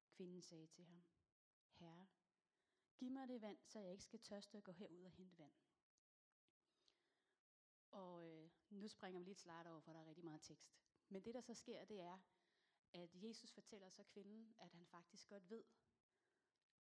Kvinden 0.09 0.41
sagde 0.41 0.67
til 0.67 0.83
ham, 0.83 1.03
Herre, 1.79 2.07
giv 2.97 3.11
mig 3.11 3.27
det 3.27 3.41
vand, 3.41 3.59
så 3.65 3.79
jeg 3.79 3.91
ikke 3.91 4.03
skal 4.03 4.19
tørste 4.19 4.55
og 4.55 4.63
gå 4.63 4.71
herud 4.71 5.03
og 5.03 5.11
hente 5.11 5.37
vand. 5.37 5.53
Og 7.91 8.25
øh, 8.27 8.49
nu 8.69 8.87
springer 8.87 9.19
vi 9.19 9.25
lidt 9.25 9.39
slide 9.39 9.69
over, 9.69 9.79
for 9.79 9.93
der 9.93 9.99
er 9.99 10.05
rigtig 10.05 10.25
meget 10.25 10.41
tekst. 10.41 10.75
Men 11.09 11.25
det, 11.25 11.33
der 11.33 11.41
så 11.41 11.53
sker, 11.53 11.85
det 11.85 11.99
er, 11.99 12.19
at 12.93 13.09
Jesus 13.23 13.51
fortæller 13.51 13.89
så 13.89 14.03
kvinden, 14.03 14.55
at 14.59 14.69
han 14.69 14.85
faktisk 14.85 15.27
godt 15.27 15.49
ved, 15.49 15.63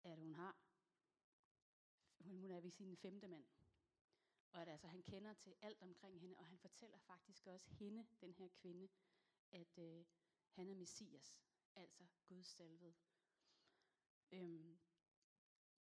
at 0.03 0.17
hun 0.17 0.33
har, 0.33 0.57
hun 2.19 2.51
er 2.51 2.61
ved 2.61 2.71
sin 2.71 2.97
femte 2.97 3.27
mand. 3.27 3.45
Og 4.57 4.61
at 4.61 4.69
altså, 4.69 4.87
han 4.87 5.03
kender 5.03 5.33
til 5.33 5.55
alt 5.61 5.81
omkring 5.81 6.19
hende, 6.19 6.37
og 6.37 6.45
han 6.45 6.57
fortæller 6.57 6.97
faktisk 6.97 7.47
også 7.47 7.69
hende, 7.69 8.07
den 8.21 8.33
her 8.33 8.47
kvinde, 8.47 8.89
at 9.51 9.77
øh, 9.77 10.05
han 10.51 10.69
er 10.69 10.75
Messias, 10.75 11.37
altså 11.75 12.05
Guds 12.27 12.47
salvede. 12.47 12.93
Øhm, 14.31 14.79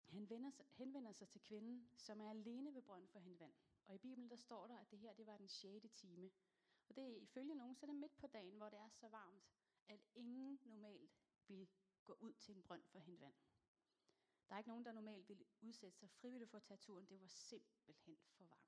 han 0.08 0.30
vender 0.30 0.50
sig, 0.50 0.66
henvender 0.70 1.12
sig 1.12 1.30
til 1.30 1.42
kvinden, 1.42 1.90
som 1.98 2.22
er 2.22 2.30
alene 2.30 2.74
ved 2.74 2.82
brønden 2.82 3.10
for 3.10 3.20
hende 3.20 3.40
vand. 3.40 3.54
Og 3.86 3.96
i 3.96 3.98
Bibelen 3.98 4.30
der 4.30 4.36
står 4.36 4.68
der, 4.68 4.78
at 4.78 4.92
det 4.92 5.00
her 5.00 5.14
det 5.14 5.26
var 5.26 5.38
den 5.38 5.48
6. 5.48 5.86
time. 5.96 6.32
Og 6.90 6.96
det 6.96 7.04
er 7.04 7.18
ifølge 7.18 7.56
nogen, 7.56 7.76
så 7.76 7.86
er 7.86 7.88
det 7.88 7.96
midt 7.96 8.18
på 8.18 8.28
dagen, 8.28 8.58
hvor 8.58 8.70
det 8.70 8.80
er 8.80 8.90
så 8.90 9.08
varmt, 9.08 9.44
at 9.88 10.00
ingen 10.16 10.60
normalt 10.66 11.18
vil 11.48 11.68
gå 12.04 12.14
ud 12.20 12.34
til 12.34 12.56
en 12.56 12.64
brønd 12.64 12.84
for 12.84 13.00
hende 13.00 13.22
vand. 13.22 13.36
Der 14.50 14.56
er 14.56 14.58
ikke 14.58 14.70
nogen, 14.70 14.86
der 14.86 14.92
normalt 14.92 15.30
ville 15.30 15.46
udsætte 15.62 15.98
sig 15.98 16.10
frivilligt 16.10 16.52
for 16.52 16.58
at 16.58 16.64
tage 16.64 16.78
turen. 16.78 17.06
Det 17.06 17.22
var 17.22 17.28
simpelthen 17.28 18.18
for 18.38 18.46
varmt. 18.46 18.65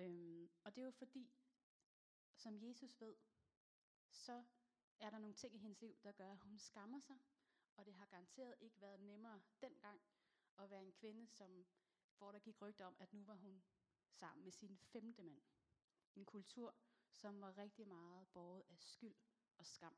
Øhm, 0.00 0.50
og 0.64 0.74
det 0.74 0.80
er 0.80 0.84
jo 0.84 0.90
fordi, 0.90 1.32
som 2.34 2.62
Jesus 2.62 3.00
ved, 3.00 3.16
så 4.10 4.44
er 5.00 5.10
der 5.10 5.18
nogle 5.18 5.34
ting 5.34 5.54
i 5.54 5.58
hendes 5.58 5.80
liv, 5.80 5.96
der 6.02 6.12
gør, 6.12 6.32
at 6.32 6.38
hun 6.38 6.58
skammer 6.58 7.00
sig. 7.00 7.18
Og 7.76 7.86
det 7.86 7.94
har 7.94 8.06
garanteret 8.06 8.54
ikke 8.60 8.80
været 8.80 9.00
nemmere 9.00 9.42
dengang 9.60 10.00
at 10.58 10.70
være 10.70 10.82
en 10.82 10.92
kvinde, 10.92 11.26
som, 11.26 11.66
hvor 12.18 12.32
der 12.32 12.38
gik 12.38 12.62
rygter 12.62 12.84
om, 12.84 12.96
at 12.98 13.12
nu 13.12 13.24
var 13.24 13.34
hun 13.34 13.62
sammen 14.10 14.44
med 14.44 14.52
sin 14.52 14.78
femte 14.78 15.22
mand. 15.22 15.42
En 16.14 16.24
kultur, 16.24 16.74
som 17.12 17.40
var 17.40 17.58
rigtig 17.58 17.88
meget 17.88 18.28
båret 18.28 18.62
af 18.68 18.78
skyld 18.78 19.16
og 19.56 19.66
skam. 19.66 19.96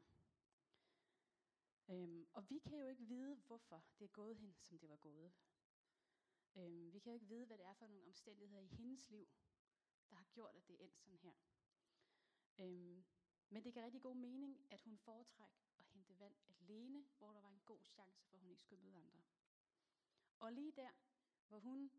Øhm, 1.89 2.27
og 2.33 2.51
vi 2.51 2.59
kan 2.59 2.79
jo 2.79 2.87
ikke 2.87 3.05
vide, 3.05 3.35
hvorfor 3.35 3.85
det 3.99 4.05
er 4.05 4.09
gået 4.09 4.37
hende, 4.37 4.55
som 4.61 4.79
det 4.79 4.89
var 4.89 4.97
gået. 4.97 5.33
Øhm, 6.57 6.93
vi 6.93 6.99
kan 6.99 7.11
jo 7.13 7.15
ikke 7.15 7.27
vide, 7.27 7.47
hvad 7.47 7.59
det 7.59 7.67
er 7.67 7.75
for 7.75 7.87
nogle 7.87 8.07
omstændigheder 8.07 8.63
i 8.63 8.67
hendes 8.67 9.11
liv, 9.11 9.29
der 10.13 10.19
har 10.19 10.25
gjort, 10.25 10.57
at 10.57 10.69
det 10.69 10.75
er 10.75 10.85
endt 10.85 10.99
sådan 10.99 11.19
her. 11.19 11.35
Øhm, 12.59 13.05
men 13.49 13.65
det 13.65 13.73
kan 13.73 13.85
rigtig 13.85 14.03
god 14.03 14.17
mening, 14.17 14.67
at 14.71 14.81
hun 14.81 14.99
foretrækker 14.99 15.63
at 15.79 15.85
hente 15.85 16.19
vand 16.19 16.37
alene, 16.49 17.05
hvor 17.19 17.33
der 17.33 17.41
var 17.41 17.51
en 17.51 17.61
god 17.61 17.85
chance 17.85 18.25
for, 18.27 18.37
at 18.37 18.41
hun 18.41 18.51
ikke 18.51 18.63
skulle 18.63 18.83
møde 18.83 18.97
andre. 18.97 19.23
Og 20.39 20.53
lige 20.53 20.73
der, 20.73 20.91
hvor 21.49 21.59
hun 21.59 21.91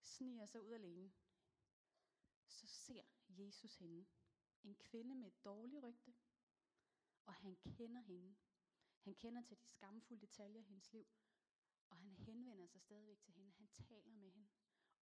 sniger 0.00 0.46
sig 0.46 0.62
ud 0.62 0.72
alene, 0.72 1.12
så 2.46 2.66
ser 2.66 3.02
Jesus 3.28 3.76
hende. 3.76 4.06
En 4.62 4.74
kvinde 4.74 5.14
med 5.14 5.28
et 5.28 5.44
dårligt 5.44 5.82
rygte, 5.82 6.14
og 7.26 7.34
han 7.34 7.56
kender 7.56 8.00
hende. 8.00 8.36
Han 9.00 9.14
kender 9.14 9.42
til 9.42 9.56
de 9.56 9.66
skamfulde 9.66 10.20
detaljer 10.26 10.60
i 10.60 10.62
hendes 10.62 10.92
liv, 10.92 11.06
og 11.88 11.96
han 11.96 12.12
henvender 12.12 12.66
sig 12.66 12.80
stadigvæk 12.80 13.20
til 13.20 13.34
hende. 13.34 13.52
Han 13.52 13.68
taler 13.68 14.14
med 14.14 14.30
hende. 14.30 14.50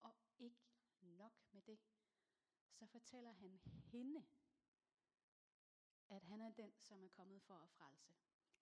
Og 0.01 0.15
ikke 0.39 0.61
nok 1.01 1.33
med 1.51 1.61
det, 1.61 1.79
så 2.73 2.85
fortæller 2.85 3.31
han 3.31 3.59
hende, 3.91 4.25
at 6.09 6.23
han 6.23 6.41
er 6.41 6.49
den, 6.49 6.73
som 6.79 7.03
er 7.03 7.07
kommet 7.07 7.41
for 7.41 7.53
at 7.53 7.69
frelse. 7.69 8.13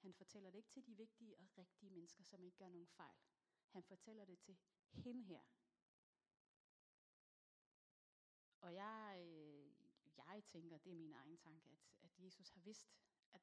Han 0.02 0.14
fortæller 0.14 0.52
det 0.52 0.58
ikke 0.58 0.70
til 0.70 0.86
de 0.86 0.98
vigtige 0.98 1.38
og 1.38 1.58
rigtige 1.58 1.90
mennesker, 1.90 2.24
som 2.24 2.44
ikke 2.44 2.58
gør 2.58 2.70
nogen 2.70 2.88
fejl. 2.88 3.18
Han 3.70 3.84
fortæller 3.84 4.26
det 4.26 4.40
til 4.40 4.58
hende 4.92 5.24
her. 5.24 5.42
Og 8.62 8.74
jeg, 8.74 9.24
øh, 9.26 9.72
jeg 10.18 10.44
tænker, 10.46 10.78
det 10.78 10.92
er 10.92 10.96
min 10.96 11.14
egen 11.14 11.38
tanke, 11.38 11.70
at, 11.70 11.80
at 12.02 12.20
Jesus 12.20 12.50
har 12.50 12.62
vidst, 12.62 12.94
at 13.34 13.42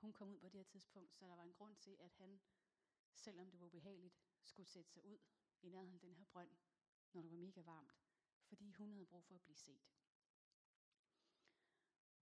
hun 0.00 0.12
kom 0.12 0.28
ud 0.28 0.38
på 0.38 0.48
det 0.48 0.58
her 0.58 0.64
tidspunkt, 0.64 1.14
så 1.14 1.26
der 1.26 1.34
var 1.34 1.42
en 1.42 1.52
grund 1.52 1.76
til, 1.76 1.96
at 2.00 2.12
han, 2.12 2.40
selvom 3.12 3.50
det 3.50 3.60
var 3.60 3.66
ubehageligt, 3.66 4.18
skulle 4.42 4.68
sætte 4.68 4.90
sig 4.90 5.04
ud 5.04 5.18
i 5.62 5.68
nærheden 5.68 5.94
af 5.94 6.00
den 6.00 6.14
her 6.14 6.24
brønd, 6.24 6.50
når 7.12 7.22
det 7.22 7.30
var 7.30 7.36
mega 7.36 7.62
varmt, 7.62 8.05
fordi 8.48 8.70
hun 8.70 8.90
havde 8.90 9.06
brug 9.06 9.24
for 9.24 9.34
at 9.34 9.42
blive 9.42 9.56
set. 9.56 9.82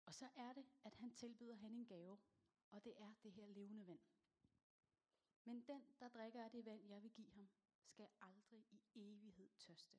Og 0.06 0.14
så 0.14 0.28
er 0.34 0.52
det, 0.52 0.66
at 0.84 0.94
han 0.94 1.10
tilbyder 1.14 1.54
hende 1.54 1.76
en 1.76 1.86
gave, 1.86 2.18
og 2.70 2.84
det 2.84 2.94
er 3.00 3.14
det 3.22 3.32
her 3.32 3.46
levende 3.46 3.86
vand. 3.86 4.00
Men 5.44 5.60
den, 5.60 5.82
der 6.00 6.08
drikker 6.08 6.44
af 6.44 6.50
det 6.50 6.64
vand, 6.64 6.86
jeg 6.86 7.02
vil 7.02 7.10
give 7.10 7.30
ham, 7.30 7.48
skal 7.84 8.08
aldrig 8.20 8.64
i 8.70 8.80
evighed 8.94 9.50
tørste. 9.58 9.96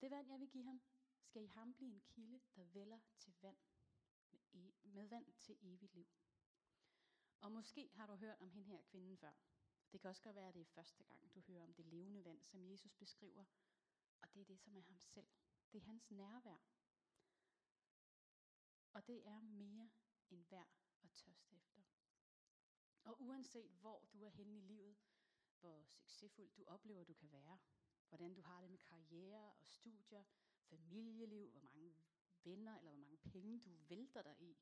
Det 0.00 0.10
vand, 0.10 0.28
jeg 0.28 0.40
vil 0.40 0.48
give 0.48 0.64
ham, 0.64 0.80
skal 1.22 1.42
i 1.42 1.46
ham 1.46 1.74
blive 1.74 1.90
en 1.90 2.00
kilde, 2.00 2.40
der 2.56 2.64
vælger 2.64 3.00
til 3.18 3.34
vand 3.42 3.56
med, 4.30 4.40
e- 4.54 4.86
med 4.88 5.06
vand 5.08 5.26
til 5.38 5.56
evigt 5.60 5.94
liv. 5.94 6.06
Og 7.40 7.52
måske 7.52 7.90
har 7.92 8.06
du 8.06 8.14
hørt 8.14 8.40
om 8.40 8.50
hende 8.50 8.68
her 8.68 8.82
kvinden 8.82 9.16
før. 9.16 9.32
Det 9.92 10.00
kan 10.00 10.10
også 10.10 10.22
godt 10.22 10.36
være, 10.36 10.48
at 10.48 10.54
det 10.54 10.60
er 10.60 10.64
første 10.64 11.04
gang, 11.04 11.34
du 11.34 11.40
hører 11.40 11.62
om 11.62 11.74
det 11.74 11.86
levende 11.86 12.24
vand, 12.24 12.44
som 12.44 12.64
Jesus 12.70 12.94
beskriver. 12.94 13.44
Og 14.20 14.34
det 14.34 14.40
er 14.40 14.44
det, 14.44 14.60
som 14.60 14.76
er 14.76 14.80
ham 14.80 15.00
selv. 15.00 15.28
Det 15.72 15.78
er 15.78 15.82
hans 15.82 16.10
nærvær. 16.10 16.58
Og 18.92 19.06
det 19.06 19.26
er 19.26 19.40
mere 19.40 19.90
end 20.30 20.44
værd 20.50 20.68
at 21.02 21.10
tørste 21.12 21.56
efter. 21.56 21.82
Og 23.04 23.20
uanset 23.20 23.70
hvor 23.70 24.04
du 24.12 24.22
er 24.22 24.28
henne 24.28 24.58
i 24.58 24.60
livet, 24.60 24.96
hvor 25.60 25.84
succesfuld 25.84 26.50
du 26.50 26.64
oplever, 26.64 27.04
du 27.04 27.14
kan 27.14 27.32
være, 27.32 27.58
hvordan 28.08 28.34
du 28.34 28.40
har 28.40 28.60
det 28.60 28.70
med 28.70 28.78
karriere 28.78 29.52
og 29.54 29.66
studier, 29.66 30.24
familieliv, 30.68 31.50
hvor 31.50 31.60
mange 31.60 31.96
venner 32.44 32.78
eller 32.78 32.90
hvor 32.90 33.00
mange 33.00 33.16
penge 33.16 33.60
du 33.60 33.74
vælter 33.74 34.22
dig 34.22 34.36
i, 34.40 34.56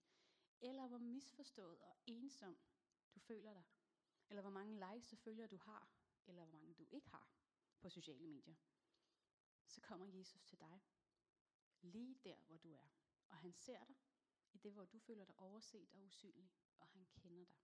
eller 0.60 0.86
hvor 0.86 0.98
misforstået 0.98 1.78
og 1.78 1.96
ensom 2.06 2.58
du 3.14 3.20
føler 3.20 3.52
dig, 3.52 3.64
eller 4.28 4.42
hvor 4.42 4.50
mange 4.50 4.94
likes 4.94 5.12
og 5.12 5.18
følger 5.18 5.46
du 5.46 5.56
har, 5.56 5.88
eller 6.26 6.44
hvor 6.44 6.52
mange 6.52 6.74
du 6.74 6.86
ikke 6.90 7.08
har 7.08 7.30
på 7.80 7.88
sociale 7.88 8.26
medier, 8.26 8.54
så 9.66 9.80
kommer 9.80 10.06
Jesus 10.06 10.42
til 10.42 10.60
dig, 10.60 10.80
lige 11.82 12.16
der, 12.24 12.36
hvor 12.46 12.56
du 12.56 12.72
er. 12.72 12.88
Og 13.28 13.36
han 13.36 13.52
ser 13.52 13.84
dig 13.84 13.96
i 14.52 14.58
det, 14.58 14.72
hvor 14.72 14.84
du 14.84 14.98
føler 14.98 15.24
dig 15.24 15.38
overset 15.38 15.88
og 15.92 16.00
usynlig, 16.04 16.50
og 16.78 16.86
han 16.86 17.06
kender 17.06 17.44
dig. 17.44 17.56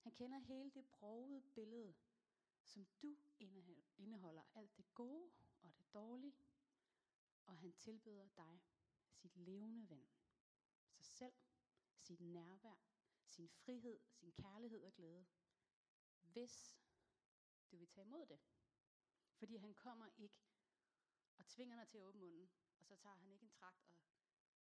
Han 0.00 0.12
kender 0.12 0.38
hele 0.38 0.70
det 0.70 0.86
brogede 0.86 1.42
billede, 1.54 1.94
som 2.64 2.86
du 3.02 3.16
indeholder 3.98 4.42
alt 4.54 4.76
det 4.76 4.94
gode 4.94 5.30
og 5.62 5.76
det 5.76 5.94
dårlige, 5.94 6.34
og 7.46 7.56
han 7.56 7.72
tilbyder 7.72 8.28
dig 8.28 8.60
sit 9.12 9.36
levende 9.36 9.90
ven. 9.90 10.08
Sig 10.88 11.06
selv, 11.06 11.34
sit 11.98 12.20
nærvær, 12.20 12.76
sin 13.26 13.48
frihed, 13.48 14.00
sin 14.12 14.32
kærlighed 14.32 14.84
og 14.84 14.94
glæde. 14.94 15.26
Hvis 16.22 16.76
du 17.70 17.76
vil 17.76 17.88
tage 17.88 18.04
imod 18.04 18.26
det. 18.26 18.40
Fordi 19.40 19.56
han 19.56 19.74
kommer 19.74 20.08
ikke 20.18 20.40
og 21.38 21.46
tvinger 21.46 21.76
dig 21.76 21.88
til 21.88 21.98
at 21.98 22.04
åbne 22.04 22.20
munden, 22.20 22.50
og 22.78 22.84
så 22.84 22.96
tager 22.96 23.16
han 23.16 23.30
ikke 23.30 23.44
en 23.44 23.50
trakt 23.50 23.90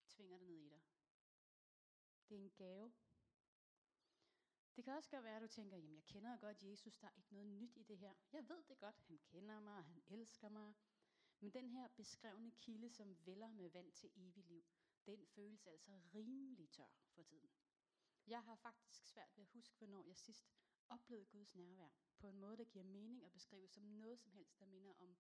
og 0.01 0.09
tvinger 0.09 0.37
det 0.37 0.47
ned 0.47 0.61
i 0.61 0.69
dig. 0.69 0.81
Det 2.29 2.35
er 2.35 2.41
en 2.41 2.51
gave. 2.51 2.93
Det 4.75 4.83
kan 4.83 4.93
også 4.93 5.09
godt 5.09 5.23
være, 5.23 5.35
at 5.35 5.41
du 5.41 5.47
tænker, 5.47 5.77
jamen 5.77 5.95
jeg 5.95 6.03
kender 6.03 6.37
godt 6.37 6.63
Jesus, 6.63 6.97
der 6.97 7.07
er 7.07 7.11
ikke 7.17 7.33
noget 7.33 7.47
nyt 7.47 7.77
i 7.77 7.83
det 7.83 7.97
her. 7.97 8.13
Jeg 8.31 8.49
ved 8.49 8.63
det 8.63 8.79
godt, 8.79 8.95
han 9.07 9.19
kender 9.19 9.59
mig, 9.59 9.83
han 9.83 10.03
elsker 10.07 10.49
mig. 10.49 10.73
Men 11.39 11.53
den 11.53 11.69
her 11.69 11.87
beskrevne 11.87 12.51
kilde, 12.51 12.89
som 12.89 13.25
vælger 13.25 13.51
med 13.51 13.69
vand 13.69 13.91
til 13.91 14.11
evig 14.15 14.45
liv, 14.45 14.65
den 15.05 15.25
føles 15.25 15.67
altså 15.67 16.01
rimelig 16.13 16.69
tør 16.69 16.89
for 17.13 17.23
tiden. 17.23 17.49
Jeg 18.27 18.43
har 18.43 18.55
faktisk 18.55 19.07
svært 19.07 19.37
ved 19.37 19.43
at 19.43 19.49
huske, 19.49 19.77
hvornår 19.77 20.03
jeg 20.03 20.17
sidst 20.17 20.60
oplevede 20.91 21.25
Guds 21.25 21.55
nærvær 21.55 21.89
på 22.17 22.27
en 22.27 22.39
måde, 22.39 22.57
der 22.57 22.63
giver 22.63 22.83
mening 22.83 23.25
at 23.25 23.31
beskrive 23.31 23.67
som 23.67 23.83
noget 23.83 24.19
som 24.19 24.31
helst, 24.31 24.59
der 24.59 24.65
minder 24.65 24.93
om 24.93 25.17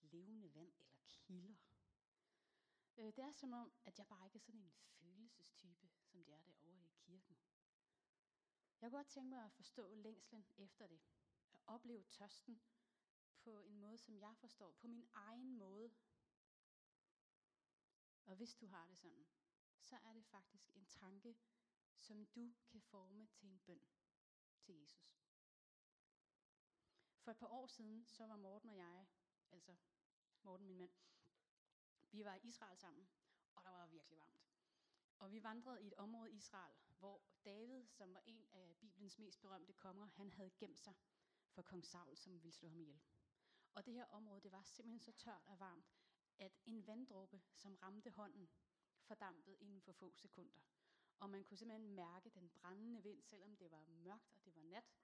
levende 0.00 0.54
vand 0.54 0.72
eller 0.90 1.16
kilder. 1.18 1.54
Øh, 2.96 3.06
det 3.06 3.18
er 3.18 3.32
som 3.32 3.52
om, 3.52 3.72
at 3.84 3.98
jeg 3.98 4.06
bare 4.06 4.26
ikke 4.26 4.36
er 4.36 4.40
sådan 4.40 4.60
en 4.60 4.72
følelsestype, 4.72 5.88
som 5.88 6.20
det 6.20 6.20
er 6.20 6.24
derovre 6.24 6.84
i 6.84 6.92
kirken. 6.96 7.36
Jeg 8.80 8.90
kunne 8.90 8.98
godt 8.98 9.06
tænke 9.06 9.30
mig 9.30 9.44
at 9.44 9.52
forstå 9.52 9.94
længslen 9.94 10.46
efter 10.56 10.86
det. 10.86 11.00
At 11.52 11.60
opleve 11.66 12.02
tørsten 12.02 12.62
på 13.38 13.60
en 13.60 13.78
måde, 13.78 13.98
som 13.98 14.18
jeg 14.18 14.36
forstår, 14.36 14.72
på 14.72 14.88
min 14.88 15.08
egen 15.14 15.56
måde. 15.56 15.90
Og 18.24 18.36
hvis 18.36 18.54
du 18.54 18.66
har 18.66 18.86
det 18.86 18.98
sådan, 18.98 19.26
så 19.80 19.96
er 19.96 20.12
det 20.12 20.24
faktisk 20.24 20.70
en 20.74 20.86
tanke, 20.86 21.36
som 21.96 22.26
du 22.26 22.54
kan 22.68 22.80
forme 22.80 23.26
til 23.26 23.48
en 23.48 23.58
bøn 23.58 23.80
til 24.64 24.74
Jesus. 24.74 25.14
For 27.20 27.30
et 27.30 27.36
par 27.36 27.46
år 27.46 27.66
siden, 27.66 28.06
så 28.06 28.26
var 28.26 28.36
Morten 28.36 28.70
og 28.70 28.76
jeg, 28.76 29.06
altså 29.50 29.74
Morten 30.42 30.66
min 30.66 30.78
mand, 30.78 30.92
vi 32.10 32.24
var 32.24 32.34
i 32.34 32.40
Israel 32.42 32.78
sammen, 32.78 33.08
og 33.56 33.64
der 33.64 33.70
var 33.70 33.86
virkelig 33.86 34.18
varmt. 34.18 34.44
Og 35.18 35.32
vi 35.32 35.42
vandrede 35.42 35.82
i 35.82 35.86
et 35.86 35.94
område 35.94 36.32
i 36.32 36.36
Israel, 36.36 36.74
hvor 36.98 37.22
David, 37.44 37.86
som 37.86 38.14
var 38.14 38.22
en 38.26 38.46
af 38.52 38.76
Bibelens 38.80 39.18
mest 39.18 39.40
berømte 39.40 39.72
konger, 39.72 40.06
han 40.06 40.30
havde 40.30 40.50
gemt 40.58 40.80
sig 40.80 40.94
for 41.50 41.62
kong 41.62 41.86
Saul, 41.86 42.16
som 42.16 42.32
ville 42.32 42.52
slå 42.52 42.68
ham 42.68 42.80
ihjel. 42.80 43.00
Og 43.74 43.86
det 43.86 43.94
her 43.94 44.04
område, 44.04 44.40
det 44.40 44.52
var 44.52 44.62
simpelthen 44.62 45.00
så 45.00 45.12
tørt 45.12 45.42
og 45.46 45.60
varmt, 45.60 45.92
at 46.38 46.52
en 46.66 46.86
vanddråbe, 46.86 47.42
som 47.52 47.74
ramte 47.74 48.10
hånden, 48.10 48.48
fordampede 49.02 49.56
inden 49.58 49.80
for 49.80 49.92
få 49.92 50.12
sekunder. 50.16 50.60
Og 51.18 51.30
man 51.30 51.44
kunne 51.44 51.56
simpelthen 51.56 51.94
mærke 51.94 52.30
den 52.30 52.50
brændende 52.50 53.02
vind, 53.02 53.22
selvom 53.22 53.56
det 53.56 53.70
var 53.70 53.84
mørkt 53.84 54.32
og 54.32 54.44
det 54.44 54.54
var 54.54 54.62
nat. 54.62 54.94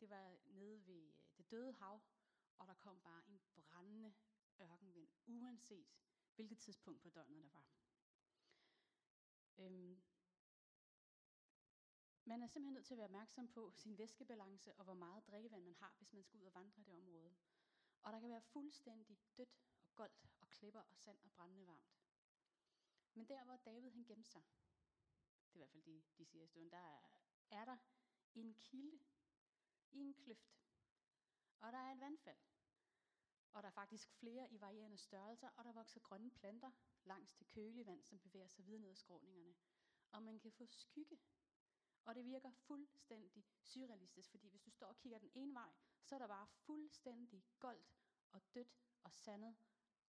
Det 0.00 0.10
var 0.10 0.36
nede 0.44 0.86
ved 0.86 1.08
øh, 1.08 1.14
det 1.36 1.50
døde 1.50 1.72
hav, 1.72 2.02
og 2.58 2.66
der 2.66 2.74
kom 2.74 3.00
bare 3.00 3.22
en 3.28 3.40
brændende 3.56 4.14
ørkenvind, 4.60 5.08
uanset 5.26 5.86
hvilket 6.34 6.58
tidspunkt 6.58 7.02
på 7.02 7.10
døgnet 7.10 7.42
der 7.42 7.50
var. 7.50 7.64
Øhm, 9.58 10.02
man 12.24 12.42
er 12.42 12.46
simpelthen 12.46 12.74
nødt 12.74 12.86
til 12.86 12.94
at 12.94 12.98
være 12.98 13.04
opmærksom 13.04 13.48
på 13.48 13.72
sin 13.72 13.98
væskebalance 13.98 14.74
og 14.74 14.84
hvor 14.84 14.94
meget 14.94 15.26
drikkevand 15.26 15.62
man 15.62 15.74
har, 15.74 15.94
hvis 15.98 16.12
man 16.12 16.22
skal 16.22 16.40
ud 16.40 16.44
og 16.44 16.54
vandre 16.54 16.80
i 16.80 16.84
det 16.84 16.94
område. 16.94 17.34
Og 18.02 18.12
der 18.12 18.20
kan 18.20 18.28
være 18.28 18.42
fuldstændig 18.42 19.18
dødt 19.36 19.56
og 19.82 19.94
goldt 19.94 20.26
og 20.40 20.50
klipper 20.50 20.80
og 20.80 20.98
sand 20.98 21.18
og 21.24 21.32
brændende 21.32 21.66
varmt. 21.66 21.94
Men 23.14 23.28
der, 23.28 23.44
hvor 23.44 23.56
David 23.56 23.90
han 23.90 24.04
gemte 24.04 24.30
sig, 24.30 24.42
det 25.54 25.60
er 25.60 25.66
i 25.66 25.70
hvert 25.70 25.72
fald 25.72 25.82
de, 25.82 26.02
de 26.18 26.24
siger 26.24 26.44
i 26.44 26.46
stuen, 26.46 26.70
der 26.70 26.78
er, 26.78 27.00
er 27.50 27.64
der 27.64 27.76
en 28.34 28.54
kilde 28.54 28.98
i 29.90 29.98
en 29.98 30.14
kløft. 30.14 30.54
Og 31.60 31.72
der 31.72 31.78
er 31.78 31.92
et 31.92 32.00
vandfald. 32.00 32.38
Og 33.52 33.62
der 33.62 33.68
er 33.68 33.72
faktisk 33.72 34.10
flere 34.10 34.52
i 34.52 34.60
varierende 34.60 34.98
størrelser, 34.98 35.48
og 35.56 35.64
der 35.64 35.72
vokser 35.72 36.00
grønne 36.00 36.30
planter 36.30 36.70
langs 37.04 37.34
det 37.34 37.48
kølige 37.48 37.86
vand, 37.86 38.04
som 38.04 38.18
bevæger 38.18 38.48
sig 38.48 38.66
videre 38.66 38.80
ned 38.80 38.90
ad 38.90 38.94
skråningerne. 38.94 39.54
Og 40.12 40.22
man 40.22 40.38
kan 40.38 40.52
få 40.52 40.66
skygge. 40.66 41.18
Og 42.04 42.14
det 42.14 42.24
virker 42.24 42.50
fuldstændig 42.50 43.44
surrealistisk, 43.60 44.30
fordi 44.30 44.48
hvis 44.48 44.62
du 44.62 44.70
står 44.70 44.86
og 44.86 44.96
kigger 44.96 45.18
den 45.18 45.30
ene 45.34 45.54
vej, 45.54 45.72
så 46.02 46.14
er 46.14 46.18
der 46.18 46.26
bare 46.26 46.46
fuldstændig 46.46 47.44
goldt 47.58 47.94
og 48.32 48.42
dødt 48.54 48.76
og 49.04 49.12
sandet 49.12 49.56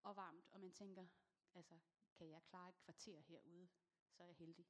og 0.03 0.15
varmt. 0.15 0.47
Og 0.51 0.59
man 0.59 0.71
tænker, 0.71 1.07
altså, 1.53 1.79
kan 2.13 2.29
jeg 2.29 2.43
klare 2.43 2.69
et 2.69 2.79
kvarter 2.79 3.19
herude, 3.19 3.69
så 4.09 4.23
er 4.23 4.27
jeg 4.27 4.35
heldig. 4.35 4.67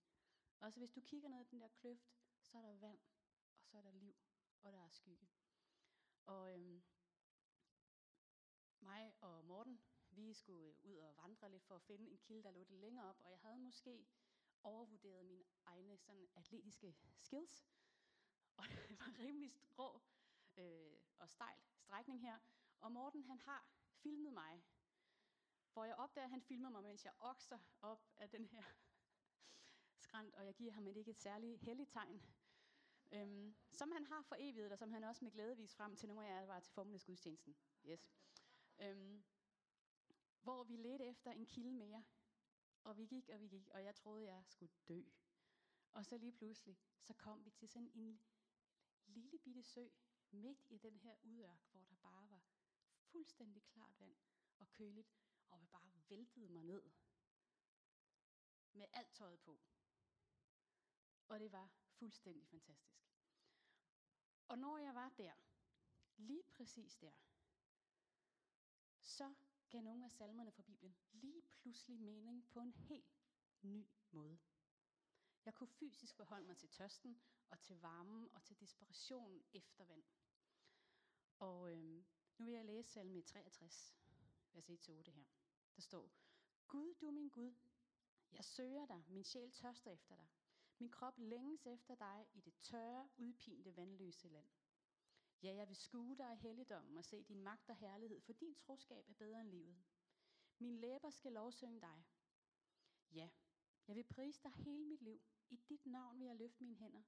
Og 0.59 0.73
så 0.73 0.79
hvis 0.79 0.91
du 0.91 1.01
kigger 1.01 1.29
ned 1.29 1.41
i 1.41 1.49
den 1.51 1.61
der 1.61 1.67
kløft, 1.67 2.15
så 2.41 2.57
er 2.57 2.61
der 2.61 2.73
vand, 2.73 2.99
og 3.57 3.65
så 3.67 3.77
er 3.77 3.81
der 3.81 3.91
liv, 3.91 4.15
og 4.63 4.71
der 4.71 4.79
er 4.79 4.89
skygge. 4.89 5.27
Og 6.25 6.53
øhm, 6.53 6.83
mig 8.79 9.13
og 9.21 9.45
Morten, 9.45 9.81
vi 10.09 10.33
skulle 10.33 10.69
øh, 10.69 10.85
ud 10.85 10.95
og 10.95 11.17
vandre 11.17 11.51
lidt 11.51 11.63
for 11.63 11.75
at 11.75 11.81
finde 11.81 12.09
en 12.09 12.17
kilde, 12.17 12.43
der 12.43 12.51
lå 12.51 12.63
lidt 12.63 12.79
længere 12.79 13.09
op, 13.09 13.19
og 13.19 13.31
jeg 13.31 13.39
havde 13.39 13.57
måske 13.57 14.07
overvurderet 14.63 15.25
mine 15.25 15.43
egne 15.65 15.97
sådan 15.97 16.29
atletiske 16.35 16.95
skills. 17.17 17.67
Og 18.57 18.65
det 18.89 18.99
var 18.99 19.19
rimelig 19.19 19.53
rå 19.77 20.01
øh, 20.57 20.99
og 21.19 21.29
stejl 21.29 21.59
strækning 21.77 22.21
her. 22.21 22.39
Og 22.81 22.91
Morten 22.91 23.23
han 23.23 23.39
har 23.39 23.67
filmet 24.03 24.33
mig, 24.33 24.65
hvor 25.73 25.85
jeg 25.85 25.95
opdager, 25.95 26.25
at 26.25 26.31
han 26.31 26.41
filmer 26.41 26.69
mig, 26.69 26.83
mens 26.83 27.05
jeg 27.05 27.13
okser 27.19 27.59
op 27.81 28.07
af 28.17 28.29
den 28.29 28.45
her 28.45 28.63
skrant, 30.15 30.35
og 30.35 30.45
jeg 30.45 30.55
giver 30.55 30.71
ham 30.71 30.87
et 30.87 30.97
ikke 30.97 31.11
et 31.11 31.19
særligt 31.19 31.61
heldigt 31.61 31.91
tegn. 31.91 32.21
Øhm, 33.11 33.55
som 33.71 33.91
han 33.91 34.05
har 34.05 34.21
for 34.21 34.35
evigt, 34.39 34.71
og 34.71 34.77
som 34.77 34.91
han 34.91 35.03
også 35.03 35.25
med 35.25 35.31
glæde 35.31 35.57
vis 35.57 35.75
frem 35.75 35.95
til 35.95 36.09
nogle 36.09 36.27
af 36.27 36.33
jer, 36.33 36.39
der 36.39 36.47
var 36.47 36.59
til 36.59 36.73
formiddagsgudstjenesten. 36.73 37.55
Yes. 37.85 38.11
Øhm, 38.79 39.23
hvor 40.41 40.63
vi 40.63 40.75
ledte 40.75 41.05
efter 41.05 41.31
en 41.31 41.45
kilde 41.45 41.71
mere. 41.71 42.03
Og 42.83 42.97
vi 42.97 43.05
gik, 43.05 43.29
og 43.29 43.41
vi 43.41 43.47
gik, 43.47 43.67
og 43.67 43.83
jeg 43.83 43.95
troede, 43.95 44.25
jeg 44.25 44.43
skulle 44.45 44.71
dø. 44.87 45.01
Og 45.93 46.05
så 46.05 46.17
lige 46.17 46.31
pludselig, 46.31 46.77
så 46.99 47.13
kom 47.13 47.45
vi 47.45 47.49
til 47.49 47.69
sådan 47.69 47.91
en 47.95 48.19
lille 49.05 49.37
bitte 49.37 49.63
sø, 49.63 49.87
midt 50.31 50.65
i 50.69 50.77
den 50.77 50.99
her 50.99 51.15
udørk, 51.23 51.59
hvor 51.71 51.83
der 51.83 51.95
bare 51.95 52.29
var 52.29 52.41
fuldstændig 53.11 53.63
klart 53.63 53.99
vand 53.99 54.15
og 54.57 54.69
køligt, 54.69 55.13
og 55.49 55.61
vi 55.61 55.65
bare 55.65 55.91
væltede 56.09 56.49
mig 56.49 56.63
ned 56.63 56.83
med 58.73 58.85
alt 58.93 59.13
tøjet 59.13 59.39
på. 59.39 59.59
Og 61.27 61.39
det 61.39 61.51
var 61.51 61.69
fuldstændig 61.85 62.47
fantastisk. 62.47 63.05
Og 64.47 64.59
når 64.59 64.77
jeg 64.77 64.95
var 64.95 65.09
der, 65.09 65.33
lige 66.17 66.43
præcis 66.43 66.95
der, 66.95 67.11
så 69.01 69.33
gav 69.69 69.81
nogle 69.81 70.05
af 70.05 70.11
salmerne 70.11 70.51
fra 70.51 70.63
Bibelen 70.63 70.95
lige 71.11 71.41
pludselig 71.41 71.99
mening 71.99 72.47
på 72.49 72.59
en 72.59 72.73
helt 72.73 73.17
ny 73.61 73.87
måde. 74.11 74.39
Jeg 75.45 75.53
kunne 75.53 75.67
fysisk 75.67 76.15
forholde 76.15 76.47
mig 76.47 76.57
til 76.57 76.69
tørsten 76.69 77.21
og 77.49 77.59
til 77.59 77.79
varmen 77.79 78.29
og 78.33 78.43
til 78.43 78.59
desperationen 78.59 79.43
efter 79.53 79.83
vand. 79.83 80.03
Og 81.39 81.71
øhm, 81.71 82.05
nu 82.37 82.45
vil 82.45 82.53
jeg 82.53 82.65
læse 82.65 82.89
salme 82.89 83.21
63, 83.21 83.95
vers 84.53 84.69
1-8 84.69 85.11
her. 85.11 85.25
Der 85.75 85.81
står, 85.81 86.11
Gud, 86.67 86.93
du 86.93 87.11
min 87.11 87.29
Gud, 87.29 87.53
jeg 88.31 88.45
søger 88.45 88.85
dig, 88.85 89.03
min 89.07 89.23
sjæl 89.23 89.51
tørster 89.51 89.91
efter 89.91 90.15
dig. 90.15 90.27
Min 90.79 90.91
krop 90.91 91.13
længes 91.17 91.67
efter 91.67 91.95
dig 91.95 92.27
i 92.33 92.41
det 92.41 92.53
tørre, 92.61 93.09
udpinte, 93.17 93.75
vandløse 93.75 94.27
land. 94.27 94.47
Ja, 95.41 95.55
jeg 95.55 95.67
vil 95.67 95.75
skue 95.75 96.17
dig 96.17 96.33
i 96.33 96.35
helligdommen 96.35 96.97
og 96.97 97.05
se 97.05 97.23
din 97.23 97.43
magt 97.43 97.69
og 97.69 97.75
herlighed, 97.75 98.21
for 98.21 98.33
din 98.33 98.55
troskab 98.55 99.09
er 99.09 99.13
bedre 99.13 99.41
end 99.41 99.49
livet. 99.49 99.77
Min 100.59 100.77
læber 100.77 101.09
skal 101.09 101.31
lovsynge 101.31 101.81
dig. 101.81 102.05
Ja, 103.11 103.29
jeg 103.87 103.95
vil 103.95 104.03
prise 104.03 104.43
dig 104.43 104.51
hele 104.51 104.85
mit 104.85 105.01
liv. 105.01 105.21
I 105.49 105.55
dit 105.69 105.85
navn 105.85 106.19
vil 106.19 106.27
jeg 106.27 106.35
løfte 106.35 106.63
mine 106.63 106.75
hænder. 106.75 107.03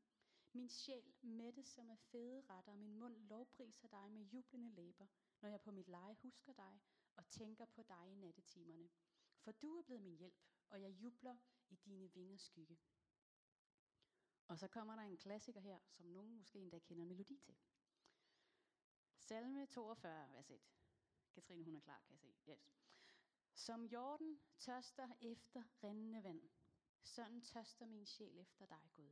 Min 0.53 0.69
sjæl 0.69 1.13
mættes 1.21 1.67
som 1.67 1.89
af 1.89 1.99
fede 1.99 2.41
retter, 2.41 2.71
og 2.71 2.77
min 2.77 2.95
mund 2.95 3.17
lovpriser 3.17 3.87
dig 3.87 4.11
med 4.11 4.21
jublende 4.21 4.69
læber, 4.69 5.07
når 5.41 5.49
jeg 5.49 5.61
på 5.61 5.71
mit 5.71 5.87
leje 5.87 6.13
husker 6.13 6.53
dig 6.53 6.79
og 7.15 7.29
tænker 7.29 7.65
på 7.65 7.83
dig 7.83 8.11
i 8.11 8.15
nattetimerne. 8.15 8.89
For 9.39 9.51
du 9.51 9.77
er 9.77 9.81
blevet 9.81 10.01
min 10.01 10.17
hjælp, 10.17 10.43
og 10.69 10.81
jeg 10.81 10.91
jubler 10.91 11.37
i 11.69 11.75
dine 11.75 12.13
vingers 12.13 12.41
skygge. 12.41 12.77
Og 14.47 14.59
så 14.59 14.67
kommer 14.67 14.95
der 14.95 15.03
en 15.03 15.17
klassiker 15.17 15.61
her, 15.61 15.79
som 15.89 16.05
nogen 16.05 16.35
måske 16.35 16.59
endda 16.59 16.79
kender 16.79 17.05
melodi 17.05 17.37
til. 17.37 17.55
Salme 19.19 19.65
42, 19.65 20.31
vers 20.31 20.49
1. 20.49 20.59
Katrine, 21.33 21.63
hun 21.63 21.75
er 21.75 21.79
klar, 21.79 21.99
kan 21.99 22.11
jeg 22.11 22.19
se. 22.19 22.35
Yes. 22.49 22.77
Som 23.53 23.85
jorden 23.85 24.41
tørster 24.59 25.09
efter 25.21 25.63
rindende 25.83 26.23
vand, 26.23 26.49
sådan 27.03 27.41
tørster 27.41 27.85
min 27.85 28.05
sjæl 28.05 28.37
efter 28.37 28.65
dig, 28.65 28.89
Gud. 28.95 29.11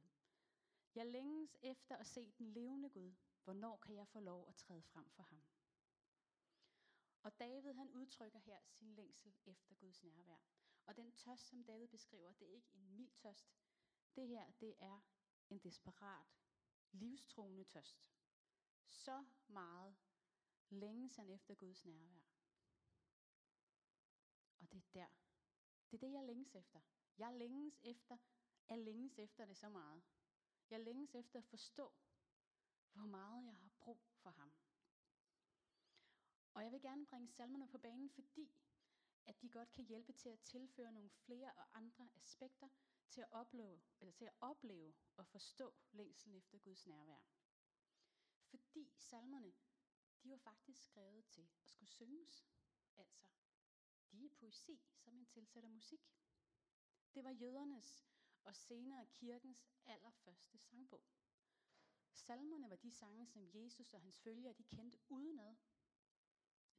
Jeg 0.95 1.05
længes 1.05 1.57
efter 1.61 1.97
at 1.97 2.07
se 2.07 2.31
den 2.37 2.47
levende 2.47 2.89
Gud. 2.89 3.13
Hvornår 3.43 3.77
kan 3.77 3.95
jeg 3.95 4.07
få 4.07 4.19
lov 4.19 4.47
at 4.47 4.55
træde 4.55 4.81
frem 4.81 5.09
for 5.09 5.23
ham? 5.23 5.43
Og 7.23 7.39
David 7.39 7.73
han 7.73 7.91
udtrykker 7.91 8.39
her 8.39 8.59
sin 8.67 8.95
længsel 8.95 9.35
efter 9.45 9.75
Guds 9.75 10.03
nærvær. 10.03 10.39
Og 10.85 10.95
den 10.95 11.11
tørst, 11.11 11.47
som 11.47 11.63
David 11.63 11.87
beskriver, 11.87 12.33
det 12.33 12.47
er 12.47 12.53
ikke 12.53 12.73
en 12.73 12.95
mild 12.95 13.11
tørst. 13.11 13.55
Det 14.15 14.27
her, 14.27 14.51
det 14.51 14.75
er 14.79 15.01
en 15.49 15.59
desperat, 15.59 16.27
livstruende 16.91 17.63
tørst. 17.63 18.05
Så 18.87 19.25
meget 19.47 19.95
længes 20.69 21.15
han 21.15 21.29
efter 21.29 21.55
Guds 21.55 21.85
nærvær. 21.85 22.21
Og 24.59 24.71
det 24.71 24.77
er 24.77 24.89
der. 24.93 25.07
Det 25.91 25.97
er 25.97 26.07
det, 26.07 26.13
jeg 26.13 26.23
længes 26.23 26.55
efter. 26.55 26.81
Jeg 27.17 27.33
længes 27.33 27.79
efter, 27.83 28.17
jeg 28.69 28.79
længes 28.79 29.19
efter 29.19 29.45
det 29.45 29.57
så 29.57 29.69
meget. 29.69 30.03
Jeg 30.69 30.79
længes 30.79 31.15
efter 31.15 31.39
at 31.39 31.45
forstå, 31.45 31.93
hvor 32.93 33.05
meget 33.05 33.45
jeg 33.45 33.55
har 33.55 33.69
brug 33.79 33.99
for 34.13 34.29
ham. 34.29 34.53
Og 36.53 36.63
jeg 36.63 36.71
vil 36.71 36.81
gerne 36.81 37.05
bringe 37.05 37.27
salmerne 37.27 37.67
på 37.67 37.77
banen, 37.77 38.09
fordi 38.09 38.51
at 39.25 39.41
de 39.41 39.49
godt 39.49 39.71
kan 39.71 39.85
hjælpe 39.85 40.13
til 40.13 40.29
at 40.29 40.39
tilføre 40.39 40.91
nogle 40.91 41.09
flere 41.09 41.51
og 41.53 41.65
andre 41.73 42.09
aspekter 42.15 42.69
til 43.15 43.21
at 43.21 43.31
opleve, 43.31 43.81
eller 43.99 44.11
til 44.11 44.25
at 44.25 44.33
opleve 44.39 44.93
og 45.17 45.27
forstå 45.27 45.73
længslen 45.91 46.35
efter 46.35 46.57
Guds 46.57 46.87
nærvær. 46.87 47.19
Fordi 48.43 48.93
salmerne, 48.97 49.53
de 50.23 50.29
var 50.29 50.37
faktisk 50.37 50.83
skrevet 50.83 51.25
til 51.25 51.49
at 51.61 51.69
skulle 51.69 51.89
synges. 51.89 52.47
Altså, 52.97 53.27
de 54.11 54.25
er 54.25 54.29
poesi, 54.29 54.81
som 54.97 55.13
man 55.13 55.25
tilsætter 55.25 55.69
musik. 55.69 56.01
Det 57.13 57.23
var 57.23 57.31
jødernes 57.31 58.05
og 58.43 58.55
senere 58.55 59.05
kirkens 59.05 59.67
allerførste 59.85 60.57
sangbog. 60.57 61.03
Salmerne 62.13 62.69
var 62.69 62.75
de 62.75 62.91
sange, 62.91 63.27
som 63.27 63.49
Jesus 63.53 63.93
og 63.93 64.01
hans 64.01 64.19
følgere 64.19 64.53
de 64.53 64.63
kendte 64.63 64.99
udenad. 65.09 65.55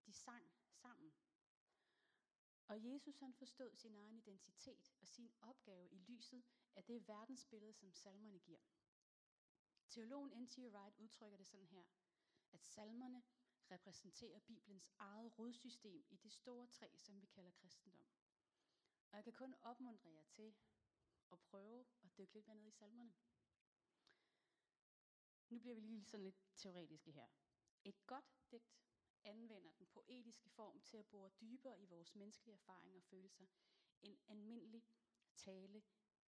De 0.07 0.13
sang 0.13 0.53
sammen. 0.69 1.13
Og 2.69 2.85
Jesus 2.85 3.17
han 3.19 3.35
forstod 3.35 3.75
sin 3.75 3.95
egen 3.95 4.19
identitet 4.19 4.93
og 5.01 5.09
sin 5.09 5.31
opgave 5.41 5.91
i 5.91 5.99
lyset 5.99 6.45
af 6.77 6.85
det 6.85 7.09
verdensbillede, 7.09 7.73
som 7.73 7.93
salmerne 7.93 8.39
giver. 8.39 8.61
Teologen 9.89 10.43
N.T. 10.43 10.59
Wright 10.59 10.97
udtrykker 10.99 11.37
det 11.37 11.47
sådan 11.47 11.67
her, 11.67 11.85
at 12.53 12.65
salmerne 12.65 13.23
repræsenterer 13.71 14.41
Bibelens 14.41 14.91
eget 14.99 15.39
rodsystem 15.39 16.05
i 16.11 16.17
det 16.17 16.33
store 16.33 16.67
træ, 16.67 16.97
som 16.99 17.21
vi 17.21 17.27
kalder 17.27 17.51
kristendom. 17.51 18.07
Og 19.11 19.17
jeg 19.17 19.25
kan 19.25 19.33
kun 19.33 19.55
opmuntre 19.63 20.11
jer 20.11 20.23
til 20.23 20.55
at 21.33 21.41
prøve 21.41 21.87
at 22.03 22.19
dykke 22.19 22.35
lidt 22.35 22.47
mere 22.47 22.57
ned 22.57 22.67
i 22.67 22.71
salmerne. 22.71 23.15
Nu 25.49 25.59
bliver 25.59 25.75
vi 25.75 25.81
lige 25.81 26.05
sådan 26.05 26.25
lidt 26.25 26.43
teoretiske 26.57 27.13
her. 27.13 27.27
Et 27.85 28.07
godt 28.07 28.25
digt 28.51 28.86
anvender 29.27 29.73
den 29.73 29.87
poetiske 29.87 30.49
form 30.49 30.81
til 30.81 30.97
at 30.97 31.07
bore 31.07 31.31
dybere 31.41 31.81
i 31.81 31.85
vores 31.85 32.15
menneskelige 32.15 32.55
erfaringer 32.55 32.97
og 32.97 33.05
følelser, 33.05 33.47
end 34.03 34.19
almindelig 34.29 34.83
tale 35.37 35.83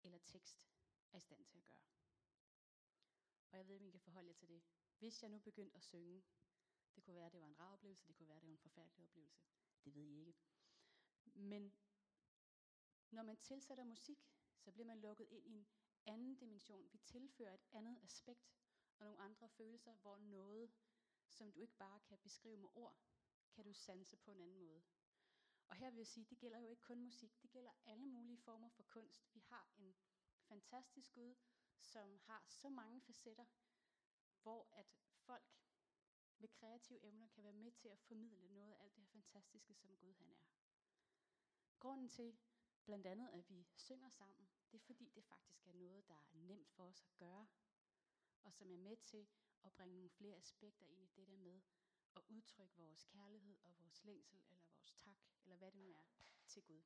eller 0.03 0.17
tekst 0.17 0.67
er 1.11 1.17
i 1.17 1.21
stand 1.21 1.45
til 1.45 1.57
at 1.57 1.65
gøre. 1.65 1.83
Og 3.51 3.57
jeg 3.57 3.67
ved 3.67 3.75
ikke, 3.75 3.87
I 3.87 3.91
kan 3.91 4.01
forholde 4.01 4.27
jer 4.27 4.33
til 4.33 4.49
det. 4.49 4.63
Hvis 4.99 5.21
jeg 5.23 5.29
nu 5.29 5.39
begyndte 5.39 5.75
at 5.75 5.83
synge, 5.83 6.23
det 6.95 7.03
kunne 7.03 7.15
være, 7.15 7.25
at 7.25 7.31
det 7.31 7.41
var 7.41 7.47
en 7.47 7.59
rar 7.59 7.73
oplevelse, 7.73 8.07
det 8.07 8.15
kunne 8.15 8.27
være, 8.27 8.37
at 8.37 8.41
det 8.41 8.47
var 8.49 8.53
en 8.53 8.59
forfærdelig 8.59 9.03
oplevelse. 9.03 9.43
Det 9.85 9.95
ved 9.95 10.07
I 10.07 10.27
ikke. 10.27 10.39
Men 11.33 11.73
når 13.11 13.23
man 13.23 13.37
tilsætter 13.37 13.83
musik, 13.83 14.29
så 14.59 14.71
bliver 14.71 14.85
man 14.85 14.99
lukket 14.99 15.27
ind 15.29 15.47
i 15.47 15.51
en 15.51 15.67
anden 16.05 16.35
dimension. 16.35 16.89
Vi 16.91 16.97
tilfører 16.97 17.53
et 17.53 17.65
andet 17.71 17.97
aspekt 18.03 18.57
og 18.99 19.05
nogle 19.05 19.19
andre 19.19 19.49
følelser, 19.49 19.93
hvor 19.93 20.17
noget, 20.17 20.71
som 21.29 21.51
du 21.51 21.59
ikke 21.59 21.77
bare 21.77 21.99
kan 21.99 22.17
beskrive 22.17 22.57
med 22.57 22.69
ord, 22.75 22.97
kan 23.51 23.63
du 23.63 23.73
sanse 23.73 24.17
på 24.17 24.31
en 24.31 24.41
anden 24.41 24.59
måde. 24.59 24.83
Og 25.67 25.75
her 25.75 25.89
vil 25.89 25.97
jeg 25.97 26.07
sige, 26.07 26.25
det 26.25 26.39
gælder 26.39 26.59
jo 26.59 26.67
ikke 26.67 26.81
kun 26.81 27.01
musik, 27.01 27.41
det 27.41 27.51
gælder 27.51 27.71
alle 27.85 28.05
mulige 28.05 28.37
former 28.37 28.69
for 28.69 28.83
kunst. 28.83 29.33
Vi 29.33 29.39
har 29.39 29.69
en 29.77 29.95
fantastisk 30.43 31.13
Gud, 31.13 31.35
som 31.79 32.19
har 32.19 32.45
så 32.49 32.69
mange 32.69 33.01
facetter, 33.01 33.45
hvor 34.41 34.67
at 34.71 34.87
folk 35.15 35.57
med 36.37 36.49
kreative 36.49 37.03
evner 37.03 37.27
kan 37.27 37.43
være 37.43 37.53
med 37.53 37.71
til 37.71 37.87
at 37.87 37.99
formidle 37.99 38.49
noget 38.49 38.73
af 38.73 38.83
alt 38.83 38.95
det 38.95 39.03
her 39.03 39.07
fantastiske, 39.07 39.73
som 39.73 39.97
Gud 39.97 40.13
han 40.13 40.31
er. 40.31 40.43
Grunden 41.79 42.09
til 42.09 42.37
blandt 42.85 43.07
andet, 43.07 43.29
at 43.29 43.49
vi 43.49 43.67
synger 43.75 44.09
sammen, 44.09 44.49
det 44.71 44.77
er 44.77 44.85
fordi, 44.85 45.09
det 45.15 45.23
faktisk 45.23 45.67
er 45.67 45.73
noget, 45.73 46.07
der 46.07 46.13
er 46.13 46.37
nemt 46.37 46.69
for 46.69 46.83
os 46.83 47.03
at 47.03 47.17
gøre, 47.17 47.47
og 48.43 48.53
som 48.53 48.71
er 48.71 48.77
med 48.77 48.97
til 48.97 49.27
at 49.67 49.73
bringe 49.73 49.95
nogle 49.95 50.09
flere 50.09 50.35
aspekter 50.35 50.85
ind 50.85 51.03
i 51.03 51.07
det 51.15 51.27
der 51.27 51.37
med 51.37 51.61
at 52.15 52.21
udtrykke 52.29 52.75
vores 52.75 53.03
kærlighed 53.03 53.57
og 53.63 53.79
vores 53.79 54.03
længsel, 54.03 54.39
eller 54.49 54.61
vores 54.71 54.93
tak, 54.93 55.17
eller 55.43 55.57
hvad 55.57 55.71
det 55.71 55.81
nu 55.81 55.93
er, 55.93 56.05
til 56.47 56.63
Gud. 56.63 56.83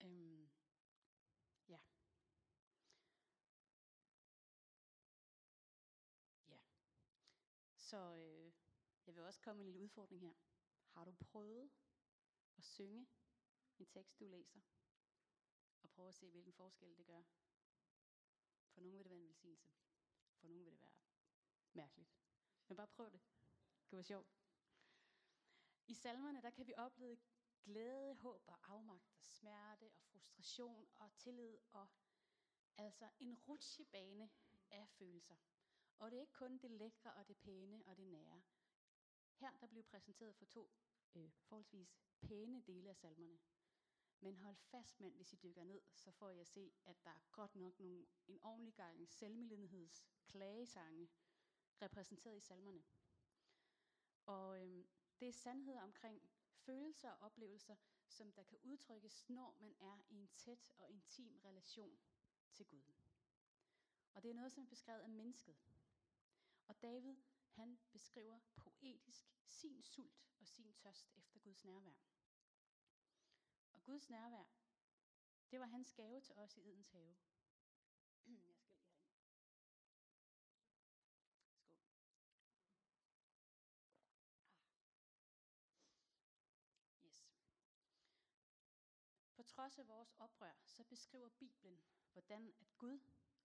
Øhm, 0.00 0.50
ja. 1.68 1.78
Ja. 6.48 6.58
Så 7.76 7.96
øh, 7.96 8.52
jeg 9.06 9.14
vil 9.14 9.22
også 9.22 9.40
komme 9.40 9.58
med 9.58 9.66
en 9.66 9.72
lille 9.72 9.84
udfordring 9.84 10.20
her. 10.20 10.34
Har 10.88 11.04
du 11.04 11.12
prøvet 11.12 11.70
at 12.56 12.64
synge 12.64 13.06
en 13.78 13.86
tekst, 13.86 14.20
du 14.20 14.24
læser, 14.24 14.60
og 15.82 15.90
prøve 15.90 16.08
at 16.08 16.14
se, 16.14 16.30
hvilken 16.30 16.52
forskel 16.52 16.96
det 16.96 17.06
gør? 17.06 17.22
For 18.76 18.80
nogen 18.80 18.98
vil 18.98 19.04
det 19.04 19.10
være 19.10 19.18
en 19.20 19.26
velsignelse. 19.26 19.70
For 20.46 20.50
nogen 20.50 20.64
vil 20.64 20.72
det 20.72 20.82
være 20.82 20.92
mærkeligt. 21.72 22.10
Men 22.68 22.76
bare 22.76 22.86
prøv 22.86 23.10
det. 23.12 23.20
Det 23.80 23.88
kan 23.88 23.96
være 23.96 24.04
sjovt. 24.04 24.28
I 25.86 25.94
salmerne, 25.94 26.42
der 26.42 26.50
kan 26.50 26.66
vi 26.66 26.74
opleve 26.76 27.18
glæde, 27.64 28.14
håb 28.14 28.42
og 28.46 28.58
afmagt 28.62 29.10
og 29.18 29.24
smerte 29.24 29.90
og 30.12 30.22
frustration 30.22 30.88
og 30.94 31.16
tillid 31.16 31.58
og 31.72 31.88
altså 32.76 33.10
en 33.20 33.34
rutsjebane 33.34 34.30
af 34.70 34.88
følelser. 34.88 35.36
Og 35.98 36.10
det 36.10 36.16
er 36.16 36.20
ikke 36.20 36.32
kun 36.32 36.58
det 36.58 36.70
lækre 36.70 37.14
og 37.14 37.28
det 37.28 37.36
pæne 37.36 37.82
og 37.86 37.96
det 37.96 38.06
nære. 38.06 38.42
Her 39.34 39.56
der 39.60 39.66
blev 39.66 39.82
præsenteret 39.82 40.36
for 40.36 40.44
to 40.44 40.70
øh, 41.14 41.30
forholdsvis 41.42 41.96
pæne 42.20 42.62
dele 42.62 42.90
af 42.90 42.96
salmerne. 42.96 43.38
Men 44.20 44.36
hold 44.36 44.56
fast, 44.56 45.00
mand, 45.00 45.14
hvis 45.14 45.32
I 45.32 45.36
dykker 45.36 45.64
ned, 45.64 45.80
så 45.94 46.10
får 46.10 46.28
jeg 46.28 46.40
at 46.40 46.48
se, 46.48 46.72
at 46.84 47.04
der 47.04 47.10
er 47.10 47.20
godt 47.32 47.56
nok 47.56 47.80
nogle, 47.80 48.06
en 48.26 48.42
ordentlig 48.42 48.74
gang 48.74 49.08
selvmiddelighedsklagesange 49.08 50.26
klagesange 50.26 51.08
repræsenteret 51.82 52.36
i 52.36 52.40
salmerne. 52.40 52.82
Og 54.26 54.62
øhm, 54.62 54.86
det 55.20 55.28
er 55.28 55.32
sandheder 55.32 55.80
omkring 55.80 56.30
følelser 56.66 57.10
og 57.10 57.18
oplevelser, 57.20 57.76
som 58.08 58.32
der 58.32 58.42
kan 58.42 58.58
udtrykkes, 58.62 59.28
når 59.28 59.56
man 59.60 59.74
er 59.80 59.98
i 60.08 60.14
en 60.14 60.28
tæt 60.36 60.72
og 60.78 60.90
intim 60.90 61.40
relation 61.44 61.98
til 62.52 62.66
Gud. 62.66 62.82
Og 64.14 64.22
det 64.22 64.30
er 64.30 64.34
noget, 64.34 64.52
som 64.52 64.62
er 64.62 64.68
beskrevet 64.68 65.00
af 65.00 65.08
mennesket. 65.08 65.56
Og 66.68 66.82
David, 66.82 67.16
han 67.48 67.78
beskriver 67.92 68.40
poetisk 68.56 69.26
sin 69.46 69.82
sult 69.82 70.26
og 70.40 70.46
sin 70.48 70.72
tørst 70.72 71.12
efter 71.16 71.38
Guds 71.38 71.64
nærvær. 71.64 71.94
Guds 73.86 74.10
nærvær, 74.10 74.44
det 75.50 75.60
var 75.60 75.66
hans 75.66 75.92
gave 75.92 76.20
til 76.20 76.34
os 76.34 76.56
i 76.56 76.68
Edens 76.68 76.90
have. 76.90 77.16
Jeg 78.26 78.32
skal 78.32 78.32
lige 78.32 78.38
herinde. 78.38 78.64
Skål. 78.64 78.96
Ah. 87.00 87.06
Yes. 87.06 87.28
På 89.36 89.42
trods 89.42 89.78
af 89.78 89.88
vores 89.88 90.14
oprør, 90.18 90.54
så 90.64 90.84
beskriver 90.84 91.28
Bibelen, 91.28 91.80
hvordan 92.12 92.54
at 92.60 92.78
Gud 92.78 93.00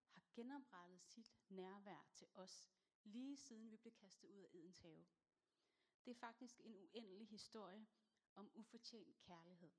har 0.10 0.24
genoprettet 0.34 1.02
sit 1.04 1.32
nærvær 1.50 2.08
til 2.14 2.28
os, 2.34 2.72
lige 3.04 3.38
siden 3.38 3.72
vi 3.72 3.78
blev 3.78 3.94
kastet 3.94 4.30
ud 4.30 4.42
af 4.42 4.50
Edens 4.54 4.80
have. 4.80 5.06
Det 6.06 6.12
er 6.12 6.16
faktisk 6.16 6.60
en 6.64 6.76
uendelig 6.76 7.28
historie 7.28 7.88
om 8.36 8.52
ufortjent 8.54 9.20
kærlighed. 9.20 9.72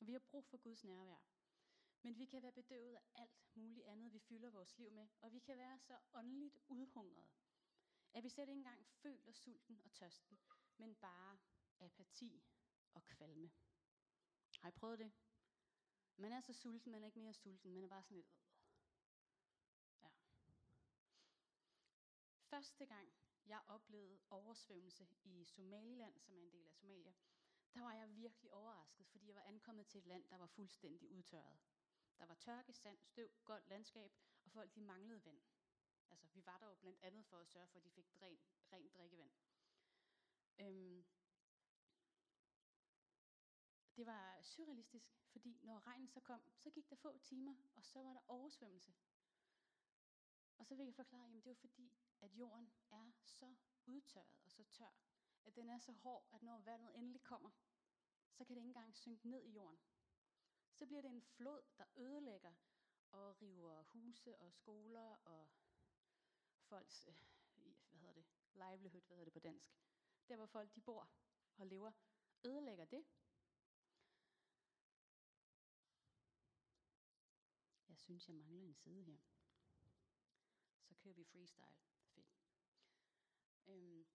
Vi 0.00 0.12
har 0.12 0.18
brug 0.18 0.44
for 0.46 0.56
Guds 0.56 0.84
nærvær. 0.84 1.20
Men 2.02 2.18
vi 2.18 2.24
kan 2.24 2.42
være 2.42 2.52
bedøvet 2.52 2.94
af 2.94 3.02
alt 3.14 3.56
muligt 3.56 3.86
andet, 3.86 4.12
vi 4.12 4.18
fylder 4.18 4.50
vores 4.50 4.78
liv 4.78 4.90
med. 4.90 5.08
Og 5.20 5.32
vi 5.32 5.38
kan 5.38 5.56
være 5.56 5.78
så 5.78 5.98
åndeligt 6.14 6.58
udhungrede, 6.68 7.28
at 8.12 8.24
vi 8.24 8.28
slet 8.28 8.48
ikke 8.48 8.58
engang 8.58 8.86
føler 8.86 9.32
sulten 9.32 9.80
og 9.84 9.92
tørsten, 9.92 10.38
men 10.76 10.94
bare 10.94 11.38
apati 11.80 12.44
og 12.94 13.06
kvalme. 13.06 13.50
Har 14.60 14.68
I 14.68 14.72
prøvet 14.72 14.98
det? 14.98 15.12
Man 16.16 16.32
er 16.32 16.40
så 16.40 16.52
sulten, 16.52 16.92
man 16.92 17.02
er 17.02 17.06
ikke 17.06 17.20
mere 17.20 17.34
sulten, 17.34 17.72
man 17.72 17.84
er 17.84 17.88
bare 17.88 18.02
sådan 18.02 18.16
lidt... 18.16 18.34
Øh. 20.02 20.10
Ja. 20.48 20.54
Første 22.50 22.86
gang, 22.86 23.12
jeg 23.46 23.60
oplevede 23.66 24.20
oversvømmelse 24.30 25.08
i 25.24 25.44
Somaliland, 25.44 26.18
som 26.18 26.34
er 26.34 26.40
en 26.40 26.52
del 26.52 26.66
af 26.66 26.72
Somalia, 26.74 27.14
der 27.76 27.82
var 27.82 27.92
jeg 27.92 28.16
virkelig 28.16 28.52
overrasket, 28.52 29.06
fordi 29.06 29.26
jeg 29.26 29.34
var 29.34 29.42
ankommet 29.42 29.86
til 29.86 29.98
et 29.98 30.06
land, 30.06 30.28
der 30.28 30.36
var 30.36 30.46
fuldstændig 30.46 31.10
udtørret. 31.10 31.58
Der 32.18 32.26
var 32.26 32.34
tørke, 32.34 32.72
sand, 32.72 32.98
støv, 33.02 33.30
godt 33.44 33.68
landskab, 33.68 34.12
og 34.44 34.50
folk 34.50 34.74
de 34.74 34.80
manglede 34.80 35.24
vand. 35.24 35.40
Altså, 36.10 36.26
vi 36.26 36.46
var 36.46 36.58
der 36.58 36.66
jo 36.66 36.74
blandt 36.74 36.98
andet 37.02 37.26
for 37.26 37.38
at 37.38 37.48
sørge 37.48 37.68
for, 37.68 37.78
at 37.78 37.84
de 37.84 37.90
fik 37.90 38.22
ren, 38.22 38.38
rent 38.72 38.94
drikkevand. 38.94 39.30
Øhm, 40.58 41.04
det 43.96 44.06
var 44.06 44.42
surrealistisk, 44.42 45.16
fordi 45.26 45.60
når 45.62 45.86
regnen 45.86 46.08
så 46.08 46.20
kom, 46.20 46.42
så 46.56 46.70
gik 46.70 46.90
der 46.90 46.96
få 46.96 47.18
timer, 47.18 47.56
og 47.74 47.84
så 47.84 48.02
var 48.02 48.12
der 48.12 48.20
oversvømmelse. 48.28 48.94
Og 50.58 50.66
så 50.66 50.74
vil 50.74 50.84
jeg 50.84 50.94
forklare, 50.94 51.36
at 51.36 51.44
det 51.44 51.50
er 51.50 51.54
fordi, 51.54 51.92
at 52.20 52.30
jorden 52.30 52.72
er 52.90 53.10
så 53.22 53.54
udtørret 53.86 54.38
og 54.44 54.50
så 54.50 54.64
tør, 54.64 54.92
at 55.46 55.56
den 55.56 55.68
er 55.68 55.78
så 55.78 55.92
hård, 55.92 56.28
at 56.32 56.42
når 56.42 56.58
vandet 56.58 56.96
endelig 56.96 57.22
kommer, 57.22 57.50
så 58.32 58.44
kan 58.44 58.56
det 58.56 58.60
ikke 58.60 58.68
engang 58.68 58.96
synke 58.96 59.28
ned 59.28 59.44
i 59.44 59.50
jorden. 59.50 59.80
Så 60.74 60.86
bliver 60.86 61.02
det 61.02 61.10
en 61.10 61.22
flod, 61.22 61.62
der 61.78 61.84
ødelægger 61.96 62.54
og 63.10 63.42
river 63.42 63.82
huse 63.82 64.38
og 64.38 64.52
skoler 64.52 65.16
og 65.24 65.48
folks, 66.62 67.06
øh, 67.08 67.14
hvad 67.88 67.98
hedder 68.00 68.14
det, 68.14 68.24
livelihood, 68.52 69.02
hvad 69.06 69.16
hedder 69.16 69.24
det 69.24 69.32
på 69.32 69.40
dansk. 69.40 69.76
Der 70.28 70.36
hvor 70.36 70.46
folk 70.46 70.74
de 70.74 70.80
bor 70.80 71.10
og 71.56 71.66
lever, 71.66 71.92
ødelægger 72.44 72.84
det. 72.84 73.04
Jeg 77.88 77.96
synes, 77.98 78.28
jeg 78.28 78.36
mangler 78.36 78.66
en 78.66 78.74
side 78.74 79.02
her. 79.04 79.18
Så 80.82 80.94
kører 80.94 81.14
vi 81.14 81.24
freestyle. 81.24 81.76
Fedt. 82.14 82.34
Øhm, 83.66 84.06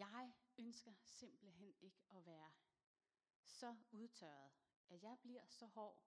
jeg 0.00 0.32
ønsker 0.58 0.92
simpelthen 1.04 1.74
ikke 1.80 2.04
at 2.10 2.26
være 2.26 2.52
så 3.44 3.76
udtørret, 3.92 4.52
at 4.88 5.02
jeg 5.02 5.18
bliver 5.22 5.46
så 5.46 5.66
hård, 5.66 6.04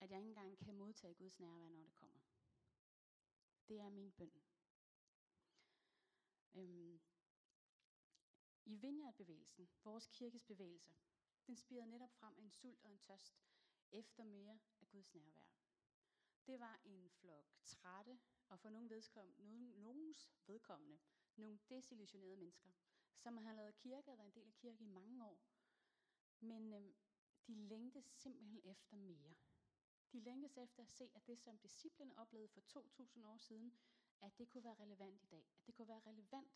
at 0.00 0.10
jeg 0.10 0.18
ikke 0.18 0.28
engang 0.28 0.58
kan 0.58 0.74
modtage 0.74 1.14
Guds 1.14 1.40
nærvær, 1.40 1.68
når 1.68 1.82
det 1.82 1.94
kommer. 1.94 2.20
Det 3.68 3.80
er 3.80 3.88
min 3.88 4.12
bøn. 4.12 4.32
Øhm, 6.54 7.00
I 8.64 8.76
Vineyard-bevægelsen, 8.76 9.68
vores 9.84 10.06
kirkes 10.06 10.44
bevægelse, 10.44 10.94
den 11.46 11.56
spirede 11.56 11.90
netop 11.90 12.12
frem 12.12 12.38
en 12.38 12.50
sult 12.50 12.84
og 12.84 12.90
en 12.90 12.98
tørst 12.98 13.42
efter 13.92 14.24
mere 14.24 14.58
af 14.80 14.88
Guds 14.88 15.14
nærvær. 15.14 15.46
Det 16.46 16.60
var 16.60 16.80
en 16.84 17.10
flok 17.10 17.52
trætte, 17.64 18.20
og 18.48 18.60
for 18.60 18.70
nogen 18.70 18.90
vedkommende, 18.90 19.82
nogens 19.82 20.30
vedkommende, 20.46 20.98
nogle 21.36 21.58
desillusionerede 21.68 22.36
mennesker, 22.36 22.70
som 23.16 23.36
har 23.36 23.52
lavet 23.52 23.74
kirke 23.74 24.12
og 24.12 24.18
været 24.18 24.26
en 24.26 24.34
del 24.34 24.46
af 24.46 24.54
kirke 24.54 24.84
i 24.84 24.86
mange 24.86 25.24
år. 25.24 25.40
Men 26.40 26.72
øhm, 26.72 26.94
de 27.46 27.54
længtes 27.54 28.04
simpelthen 28.04 28.60
efter 28.64 28.96
mere. 28.96 29.34
De 30.12 30.20
længtes 30.20 30.58
efter 30.58 30.82
at 30.82 30.88
se, 30.88 31.10
at 31.14 31.26
det, 31.26 31.38
som 31.38 31.58
disciplene 31.58 32.18
oplevede 32.18 32.48
for 32.48 32.60
2.000 32.60 33.26
år 33.26 33.36
siden, 33.36 33.78
at 34.20 34.38
det 34.38 34.48
kunne 34.48 34.64
være 34.64 34.74
relevant 34.74 35.22
i 35.22 35.26
dag. 35.26 35.46
At 35.56 35.66
det 35.66 35.74
kunne 35.74 35.88
være 35.88 36.00
relevant 36.06 36.52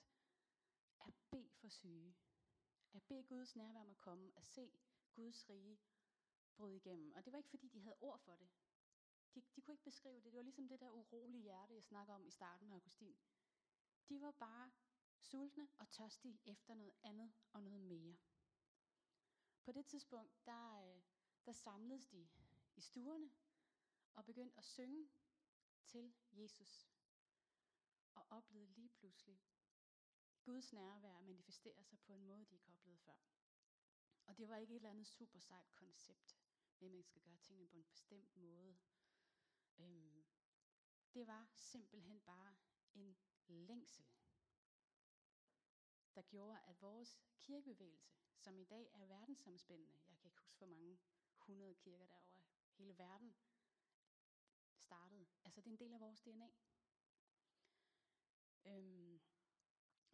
at 1.06 1.14
bede 1.30 1.50
for 1.50 1.68
syge. 1.68 2.14
At 2.92 3.02
bede 3.02 3.24
Guds 3.24 3.56
nærvær 3.56 3.80
om 3.80 3.90
at 3.90 3.98
komme. 3.98 4.32
At 4.36 4.46
se 4.46 4.78
Guds 5.14 5.50
rige 5.50 5.78
bryde 6.56 6.76
igennem. 6.76 7.12
Og 7.12 7.24
det 7.24 7.32
var 7.32 7.38
ikke 7.38 7.50
fordi, 7.50 7.68
de 7.68 7.80
havde 7.80 7.96
ord 8.00 8.20
for 8.20 8.36
det. 8.36 8.48
De, 9.34 9.42
de 9.56 9.60
kunne 9.60 9.74
ikke 9.74 9.84
beskrive 9.84 10.16
det. 10.16 10.24
Det 10.24 10.32
var 10.32 10.42
ligesom 10.42 10.68
det 10.68 10.80
der 10.80 10.90
urolige 10.90 11.42
hjerte, 11.42 11.74
jeg 11.74 11.82
snakker 11.82 12.14
om 12.14 12.26
i 12.26 12.30
starten 12.30 12.68
med 12.68 12.76
Augustin. 12.76 13.16
De 14.08 14.20
var 14.20 14.30
bare 14.30 14.72
sultne 15.18 15.68
og 15.78 15.90
tørstige 15.90 16.40
efter 16.46 16.74
noget 16.74 16.94
andet 17.02 17.32
og 17.52 17.62
noget 17.62 17.80
mere. 17.80 18.16
På 19.62 19.72
det 19.72 19.86
tidspunkt, 19.86 20.46
der, 20.46 20.80
øh, 20.80 21.02
der 21.46 21.52
samledes 21.52 22.06
de 22.06 22.28
i 22.76 22.80
stuerne 22.80 23.30
og 24.14 24.24
begyndte 24.24 24.58
at 24.58 24.64
synge 24.64 25.08
til 25.84 26.14
Jesus. 26.32 26.90
Og 28.14 28.26
oplevede 28.30 28.72
lige 28.72 28.88
pludselig 28.88 29.40
Guds 30.42 30.72
nærvær 30.72 31.20
manifestere 31.20 31.84
sig 31.84 31.98
på 31.98 32.12
en 32.12 32.24
måde, 32.26 32.44
de 32.44 32.54
ikke 32.54 32.68
oplevede 32.72 32.98
før. 32.98 33.18
Og 34.26 34.38
det 34.38 34.48
var 34.48 34.56
ikke 34.56 34.72
et 34.72 34.76
eller 34.76 34.90
andet 34.90 35.06
super 35.06 35.38
sejt 35.38 35.74
koncept, 35.74 36.36
med 36.78 36.88
at 36.88 36.94
man 36.94 37.04
skal 37.04 37.22
gøre 37.22 37.36
tingene 37.36 37.68
på 37.68 37.76
en 37.76 37.84
bestemt 37.84 38.36
måde. 38.36 38.76
Øhm, 39.78 40.24
det 41.14 41.26
var 41.26 41.48
simpelthen 41.54 42.20
bare 42.20 42.56
en 42.94 43.16
længsel, 43.48 44.04
der 46.14 46.22
gjorde, 46.22 46.60
at 46.66 46.82
vores 46.82 47.18
kirkebevægelse, 47.38 48.16
som 48.36 48.58
i 48.58 48.64
dag 48.64 48.90
er 48.92 49.06
verdensomspændende, 49.06 49.92
jeg 50.08 50.18
kan 50.18 50.28
ikke 50.28 50.40
huske 50.40 50.58
hvor 50.58 50.66
mange 50.66 50.98
hundrede 51.38 51.74
kirker 51.74 52.06
derovre, 52.06 52.42
hele 52.72 52.98
verden 52.98 53.36
startede. 54.78 55.26
Altså 55.44 55.60
det 55.60 55.66
er 55.66 55.72
en 55.72 55.78
del 55.78 55.94
af 55.94 56.00
vores 56.00 56.20
DNA. 56.20 56.50
Øhm, 58.66 59.20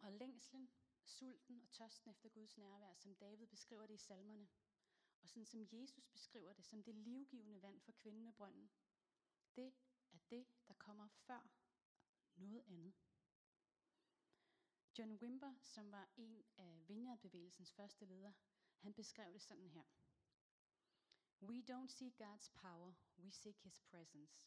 og 0.01 0.13
længslen, 0.13 0.71
sulten 1.03 1.61
og 1.61 1.71
tørsten 1.71 2.11
efter 2.11 2.29
Guds 2.29 2.57
nærvær, 2.57 2.93
som 2.93 3.15
David 3.15 3.47
beskriver 3.47 3.87
det 3.87 3.93
i 3.93 3.97
salmerne, 3.97 4.47
og 5.21 5.29
sådan 5.29 5.45
som 5.45 5.67
Jesus 5.71 6.05
beskriver 6.07 6.53
det, 6.53 6.65
som 6.65 6.83
det 6.83 6.95
livgivende 6.95 7.61
vand 7.61 7.81
for 7.81 7.91
kvinden 7.91 8.23
med 8.23 8.33
brønden, 8.33 8.71
det 9.55 9.73
er 10.13 10.17
det, 10.29 10.45
der 10.67 10.73
kommer 10.73 11.07
før 11.07 11.49
noget 12.35 12.63
andet. 12.67 12.93
John 14.97 15.15
Wimber, 15.21 15.55
som 15.61 15.91
var 15.91 16.09
en 16.17 16.43
af 16.57 16.87
Vineyard-bevægelsens 16.87 17.71
første 17.71 18.05
ledere, 18.05 18.33
han 18.77 18.93
beskrev 18.93 19.33
det 19.33 19.41
sådan 19.41 19.69
her. 19.69 19.83
We 21.41 21.61
don't 21.61 21.87
seek 21.87 22.21
God's 22.21 22.49
power, 22.53 22.93
we 23.17 23.31
seek 23.31 23.59
his 23.59 23.79
presence. 23.79 24.43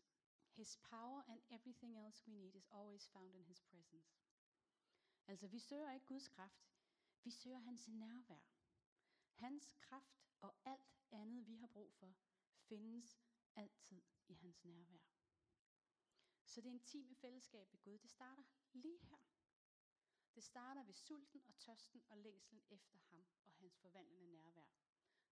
His 0.52 0.76
power 0.76 1.22
and 1.28 1.42
everything 1.50 1.98
else 1.98 2.26
we 2.26 2.32
need 2.32 2.54
is 2.54 2.68
always 2.72 3.08
found 3.08 3.34
in 3.34 3.44
his 3.44 3.60
presence. 3.60 4.18
Altså, 5.26 5.48
vi 5.48 5.58
søger 5.58 5.92
ikke 5.92 6.06
Guds 6.06 6.28
kraft, 6.28 6.66
vi 7.24 7.30
søger 7.30 7.58
hans 7.58 7.88
nærvær. 7.88 8.40
Hans 9.32 9.72
kraft 9.80 10.26
og 10.40 10.54
alt 10.64 10.96
andet, 11.10 11.46
vi 11.46 11.54
har 11.54 11.66
brug 11.66 11.94
for, 11.94 12.14
findes 12.58 13.20
altid 13.56 14.02
i 14.28 14.34
hans 14.34 14.64
nærvær. 14.64 14.98
Så 16.44 16.60
det 16.60 16.70
intime 16.70 17.14
fællesskab 17.14 17.72
i 17.72 17.76
Gud, 17.76 17.98
det 17.98 18.10
starter 18.10 18.44
lige 18.72 18.98
her. 19.02 19.25
Det 20.36 20.44
starter 20.44 20.82
ved 20.82 20.94
sulten 20.94 21.42
og 21.48 21.58
tørsten 21.58 22.02
og 22.08 22.18
længslen 22.18 22.62
efter 22.70 22.98
ham 22.98 23.26
og 23.44 23.52
hans 23.52 23.76
forvandlende 23.78 24.32
nærvær. 24.32 24.66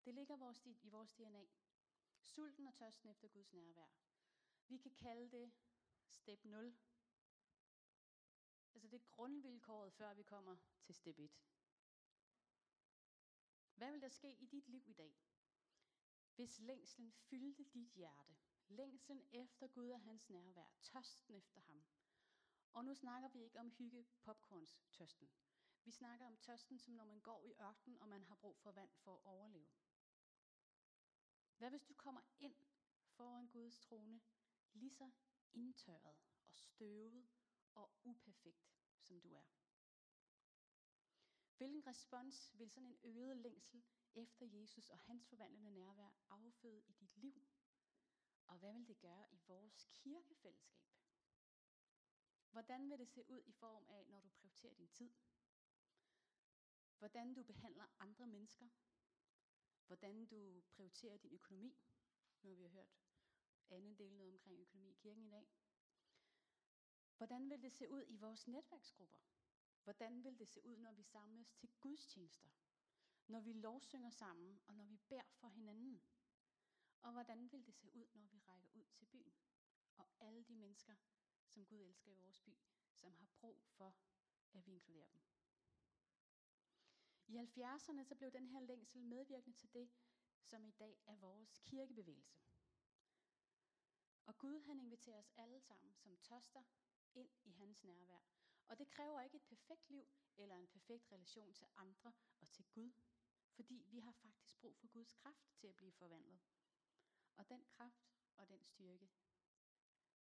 Det 0.05 0.15
ligger 0.15 0.37
vores, 0.37 0.67
i 0.83 0.89
vores 0.89 1.13
DNA. 1.13 1.47
Sulten 2.21 2.67
og 2.67 2.75
tørsten 2.75 3.09
efter 3.09 3.29
Guds 3.29 3.53
nærvær. 3.53 3.89
Vi 4.69 4.77
kan 4.77 4.91
kalde 4.91 5.31
det 5.31 5.53
step 6.09 6.45
0. 6.45 6.77
Altså 8.75 8.89
det 8.89 8.97
er 8.97 9.11
grundvilkåret, 9.11 9.93
før 9.93 10.15
vi 10.15 10.23
kommer 10.23 10.57
til 10.83 10.95
step 10.95 11.19
1. 11.19 11.31
Hvad 13.75 13.93
vil 13.93 14.03
der 14.03 14.09
ske 14.09 14.35
i 14.35 14.47
dit 14.47 14.69
liv 14.69 14.89
i 14.89 14.93
dag, 14.93 15.15
hvis 16.35 16.59
længslen 16.59 17.13
fyldte 17.13 17.65
dit 17.65 17.89
hjerte? 17.89 18.37
Længslen 18.69 19.25
efter 19.33 19.67
Gud 19.67 19.89
og 19.89 20.01
hans 20.01 20.31
nærvær, 20.31 20.69
tørsten 20.83 21.35
efter 21.35 21.61
ham. 21.61 21.85
Og 22.73 22.85
nu 22.85 22.95
snakker 22.95 23.29
vi 23.29 23.43
ikke 23.43 23.61
om 23.61 23.71
hygge 23.71 24.07
popcorns 24.21 24.81
tørsten. 24.93 25.31
Vi 25.85 25.91
snakker 25.91 26.27
om 26.27 26.37
tørsten, 26.37 26.79
som 26.79 26.95
når 26.95 27.05
man 27.05 27.21
går 27.21 27.43
i 27.43 27.55
ørkenen, 27.61 28.01
og 28.01 28.09
man 28.09 28.25
har 28.25 28.35
brug 28.35 28.59
for 28.59 28.73
vand 28.73 28.91
for 28.97 29.15
at 29.15 29.21
overleve. 29.25 29.69
Hvad 31.59 31.71
hvis 31.71 31.85
du 31.85 31.95
kommer 31.95 32.21
ind 32.39 32.55
foran 33.11 33.49
Guds 33.49 33.79
trone, 33.79 34.21
lige 34.73 34.91
så 34.91 35.11
indtørret 35.53 36.17
og 36.47 36.55
støvet 36.55 37.29
og 37.75 37.91
uperfekt, 38.05 38.73
som 39.01 39.21
du 39.21 39.33
er? 39.35 39.45
Hvilken 41.57 41.87
respons 41.87 42.51
vil 42.59 42.71
sådan 42.71 42.89
en 42.89 42.99
øget 43.03 43.37
længsel 43.37 43.83
efter 44.15 44.47
Jesus 44.47 44.91
og 44.91 44.99
hans 44.99 45.27
forvandlende 45.27 45.71
nærvær 45.71 46.11
afføde 46.29 46.83
i 46.87 46.93
dit 46.93 47.17
liv? 47.17 47.43
Og 48.47 48.59
hvad 48.59 48.73
vil 48.73 48.89
det 48.89 48.99
gøre 48.99 49.33
i 49.33 49.39
vores 49.47 49.87
kirkefællesskab? 49.93 50.93
Hvordan 52.53 52.91
vil 52.91 52.99
det 52.99 53.09
se 53.09 53.29
ud 53.29 53.43
i 53.47 53.53
form 53.53 53.87
af, 53.89 54.07
når 54.09 54.21
du 54.21 54.29
prioriterer 54.29 54.75
din 54.75 54.89
tid? 54.89 55.11
Hvordan 56.99 57.35
du 57.35 57.43
behandler 57.43 57.87
andre 57.99 58.27
mennesker? 58.27 58.69
Hvordan 59.87 60.27
du 60.27 60.63
prioriterer 60.71 61.17
din 61.17 61.33
økonomi? 61.33 61.77
Nu 62.43 62.51
har 62.51 62.57
vi 62.57 62.69
hørt 62.69 63.03
anden 63.73 63.99
del 63.99 64.13
noget 64.17 64.33
omkring 64.33 64.61
økonomi 64.61 64.91
i 64.91 64.95
kirken 64.95 65.27
i 65.27 65.31
dag. 65.31 65.49
Hvordan 67.17 67.51
vil 67.51 67.63
det 67.63 67.73
se 67.73 67.91
ud 67.91 68.05
i 68.09 68.17
vores 68.17 68.49
netværksgrupper? 68.49 69.19
Hvordan 69.85 70.25
vil 70.25 70.39
det 70.39 70.49
se 70.49 70.65
ud, 70.65 70.77
når 70.77 70.93
vi 70.93 71.03
samles 71.03 71.53
til 71.53 71.71
gudstjenester? 71.81 72.51
Når 73.27 73.41
vi 73.41 73.53
lovsynger 73.53 74.11
sammen, 74.11 74.61
og 74.67 74.75
når 74.75 74.85
vi 74.85 74.97
beder 75.09 75.23
for 75.35 75.49
hinanden? 75.49 76.03
Og 77.03 77.13
hvordan 77.13 77.53
vil 77.53 77.67
det 77.67 77.75
se 77.75 77.95
ud, 77.95 78.07
når 78.15 78.27
vi 78.27 78.39
rækker 78.39 78.69
ud 78.75 78.85
til 78.95 79.05
byen? 79.05 79.35
Og 79.97 80.07
alle 80.21 80.43
de 80.45 80.55
mennesker, 80.55 80.95
som 81.53 81.67
Gud 81.67 81.81
elsker 81.81 82.11
i 82.11 82.15
vores 82.15 82.39
by, 82.39 82.59
som 82.93 83.15
har 83.15 83.29
brug 83.41 83.63
for, 83.67 83.95
at 84.53 84.67
vi 84.67 84.73
inkluderer 84.73 85.07
dem. 85.07 85.21
I 87.27 87.39
70'erne 87.39 88.05
så 88.05 88.15
blev 88.15 88.31
den 88.31 88.49
her 88.49 88.61
længsel 88.61 89.03
medvirkende 89.03 89.57
til 89.57 89.73
det, 89.75 89.91
som 90.43 90.65
i 90.65 90.71
dag 90.71 91.03
er 91.07 91.17
vores 91.17 91.59
kirkebevægelse. 91.59 92.43
Og 94.27 94.39
Gud 94.39 94.61
han 94.61 94.81
inviterer 94.81 95.19
os 95.19 95.33
alle 95.37 95.61
sammen, 95.61 95.95
som 95.95 96.17
tørster, 96.17 96.63
ind 97.15 97.31
i 97.45 97.51
hans 97.51 97.85
nærvær. 97.85 98.21
Og 98.69 98.79
det 98.79 98.91
kræver 98.91 99.21
ikke 99.21 99.37
et 99.37 99.43
perfekt 99.43 99.91
liv 99.91 100.09
eller 100.37 100.57
en 100.57 100.67
perfekt 100.67 101.13
relation 101.13 101.53
til 101.53 101.67
andre 101.77 102.13
og 102.41 102.51
til 102.51 102.65
Gud, 102.65 102.93
fordi 103.51 103.85
vi 103.91 103.99
har 103.99 104.13
faktisk 104.13 104.57
brug 104.61 104.77
for 104.77 104.89
Guds 104.89 105.13
kraft 105.13 105.55
til 105.57 105.67
at 105.67 105.77
blive 105.77 105.93
forvandlet. 105.93 106.41
Og 107.37 107.49
den 107.49 107.65
kraft 107.65 108.13
og 108.37 108.49
den 108.49 108.65
styrke, 108.65 109.11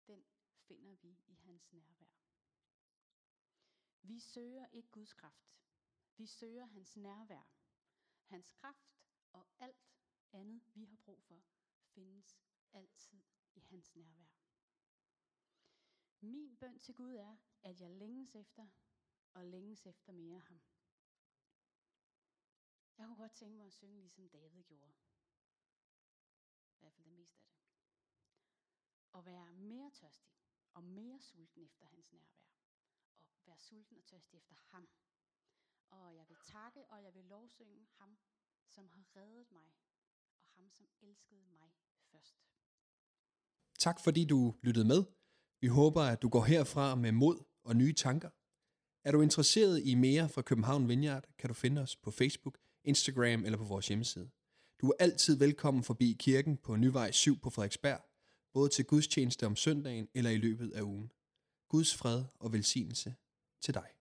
den 0.06 0.24
finder 0.68 0.94
vi 0.94 1.18
i 1.26 1.34
hans 1.34 1.72
nærvær. 1.72 2.06
Vi 4.02 4.20
søger 4.20 4.66
ikke 4.66 4.90
Guds 4.90 5.12
kraft. 5.12 5.54
Vi 6.16 6.26
søger 6.26 6.64
hans 6.64 6.96
nærvær. 6.96 7.42
Hans 8.24 8.50
kraft 8.50 8.98
og 9.32 9.46
alt 9.58 9.88
andet, 10.32 10.62
vi 10.74 10.84
har 10.84 10.96
brug 10.96 11.22
for, 11.22 11.42
findes 11.94 12.38
altid 12.72 13.22
i 13.54 13.60
hans 13.60 13.94
nærvær. 13.96 14.28
Min 16.20 16.56
bøn 16.56 16.78
til 16.78 16.94
Gud 16.94 17.14
er, 17.14 17.36
at 17.62 17.80
jeg 17.80 17.90
længes 17.90 18.34
efter 18.34 18.68
og 19.32 19.44
længes 19.44 19.86
efter 19.86 20.12
mere 20.12 20.36
af 20.36 20.42
ham. 20.42 20.60
Jeg 22.98 23.06
kunne 23.06 23.16
godt 23.16 23.32
tænke 23.32 23.56
mig 23.56 23.66
at 23.66 23.72
synge, 23.72 24.00
ligesom 24.00 24.28
David 24.28 24.62
gjorde. 24.62 24.94
I 26.72 26.78
hvert 26.78 26.92
fald 26.92 27.04
det 27.04 27.12
meste 27.12 27.38
af 27.40 27.46
det. 27.46 27.58
Og 29.12 29.24
være 29.24 29.52
mere 29.52 29.90
tørstig 29.90 30.38
og 30.78 30.84
mere 30.84 31.20
sulten 31.20 31.62
efter 31.62 31.86
hans 31.86 32.12
nærvær. 32.12 32.46
Og 33.36 33.46
være 33.46 33.58
sulten 33.58 33.96
og 33.98 34.04
tørstig 34.04 34.36
efter 34.36 34.56
ham. 34.70 34.88
Og 35.90 36.14
jeg 36.16 36.24
vil 36.28 36.36
takke, 36.44 36.80
og 36.90 37.02
jeg 37.02 37.14
vil 37.14 37.24
lovsynge 37.24 37.86
ham, 37.98 38.18
som 38.66 38.88
har 38.88 39.04
reddet 39.16 39.52
mig, 39.52 39.68
og 40.42 40.48
ham, 40.54 40.70
som 40.70 40.86
elskede 41.00 41.46
mig 41.60 41.70
først. 42.12 42.36
Tak 43.78 44.00
fordi 44.04 44.24
du 44.24 44.54
lyttede 44.62 44.88
med. 44.88 45.04
Vi 45.60 45.66
håber, 45.66 46.02
at 46.02 46.22
du 46.22 46.28
går 46.28 46.44
herfra 46.44 46.94
med 46.94 47.12
mod 47.12 47.44
og 47.64 47.76
nye 47.76 47.94
tanker. 47.94 48.30
Er 49.04 49.12
du 49.12 49.20
interesseret 49.20 49.82
i 49.84 49.94
mere 49.94 50.28
fra 50.28 50.42
København 50.42 50.88
Vineyard, 50.88 51.24
kan 51.38 51.48
du 51.48 51.54
finde 51.54 51.80
os 51.80 51.96
på 51.96 52.10
Facebook, 52.10 52.58
Instagram 52.84 53.44
eller 53.44 53.58
på 53.58 53.64
vores 53.64 53.88
hjemmeside. 53.88 54.30
Du 54.80 54.88
er 54.90 54.96
altid 54.98 55.38
velkommen 55.38 55.84
forbi 55.84 56.16
kirken 56.18 56.56
på 56.56 56.76
Nyvej 56.76 57.10
7 57.10 57.38
på 57.40 57.50
Frederiksberg, 57.50 58.00
både 58.52 58.68
til 58.68 58.84
gudstjeneste 58.84 59.46
om 59.46 59.56
søndagen 59.56 60.08
eller 60.14 60.30
i 60.30 60.36
løbet 60.36 60.70
af 60.72 60.82
ugen. 60.82 61.12
Guds 61.68 61.94
fred 61.94 62.24
og 62.40 62.52
velsignelse 62.52 63.14
til 63.62 63.74
dig. 63.74 63.88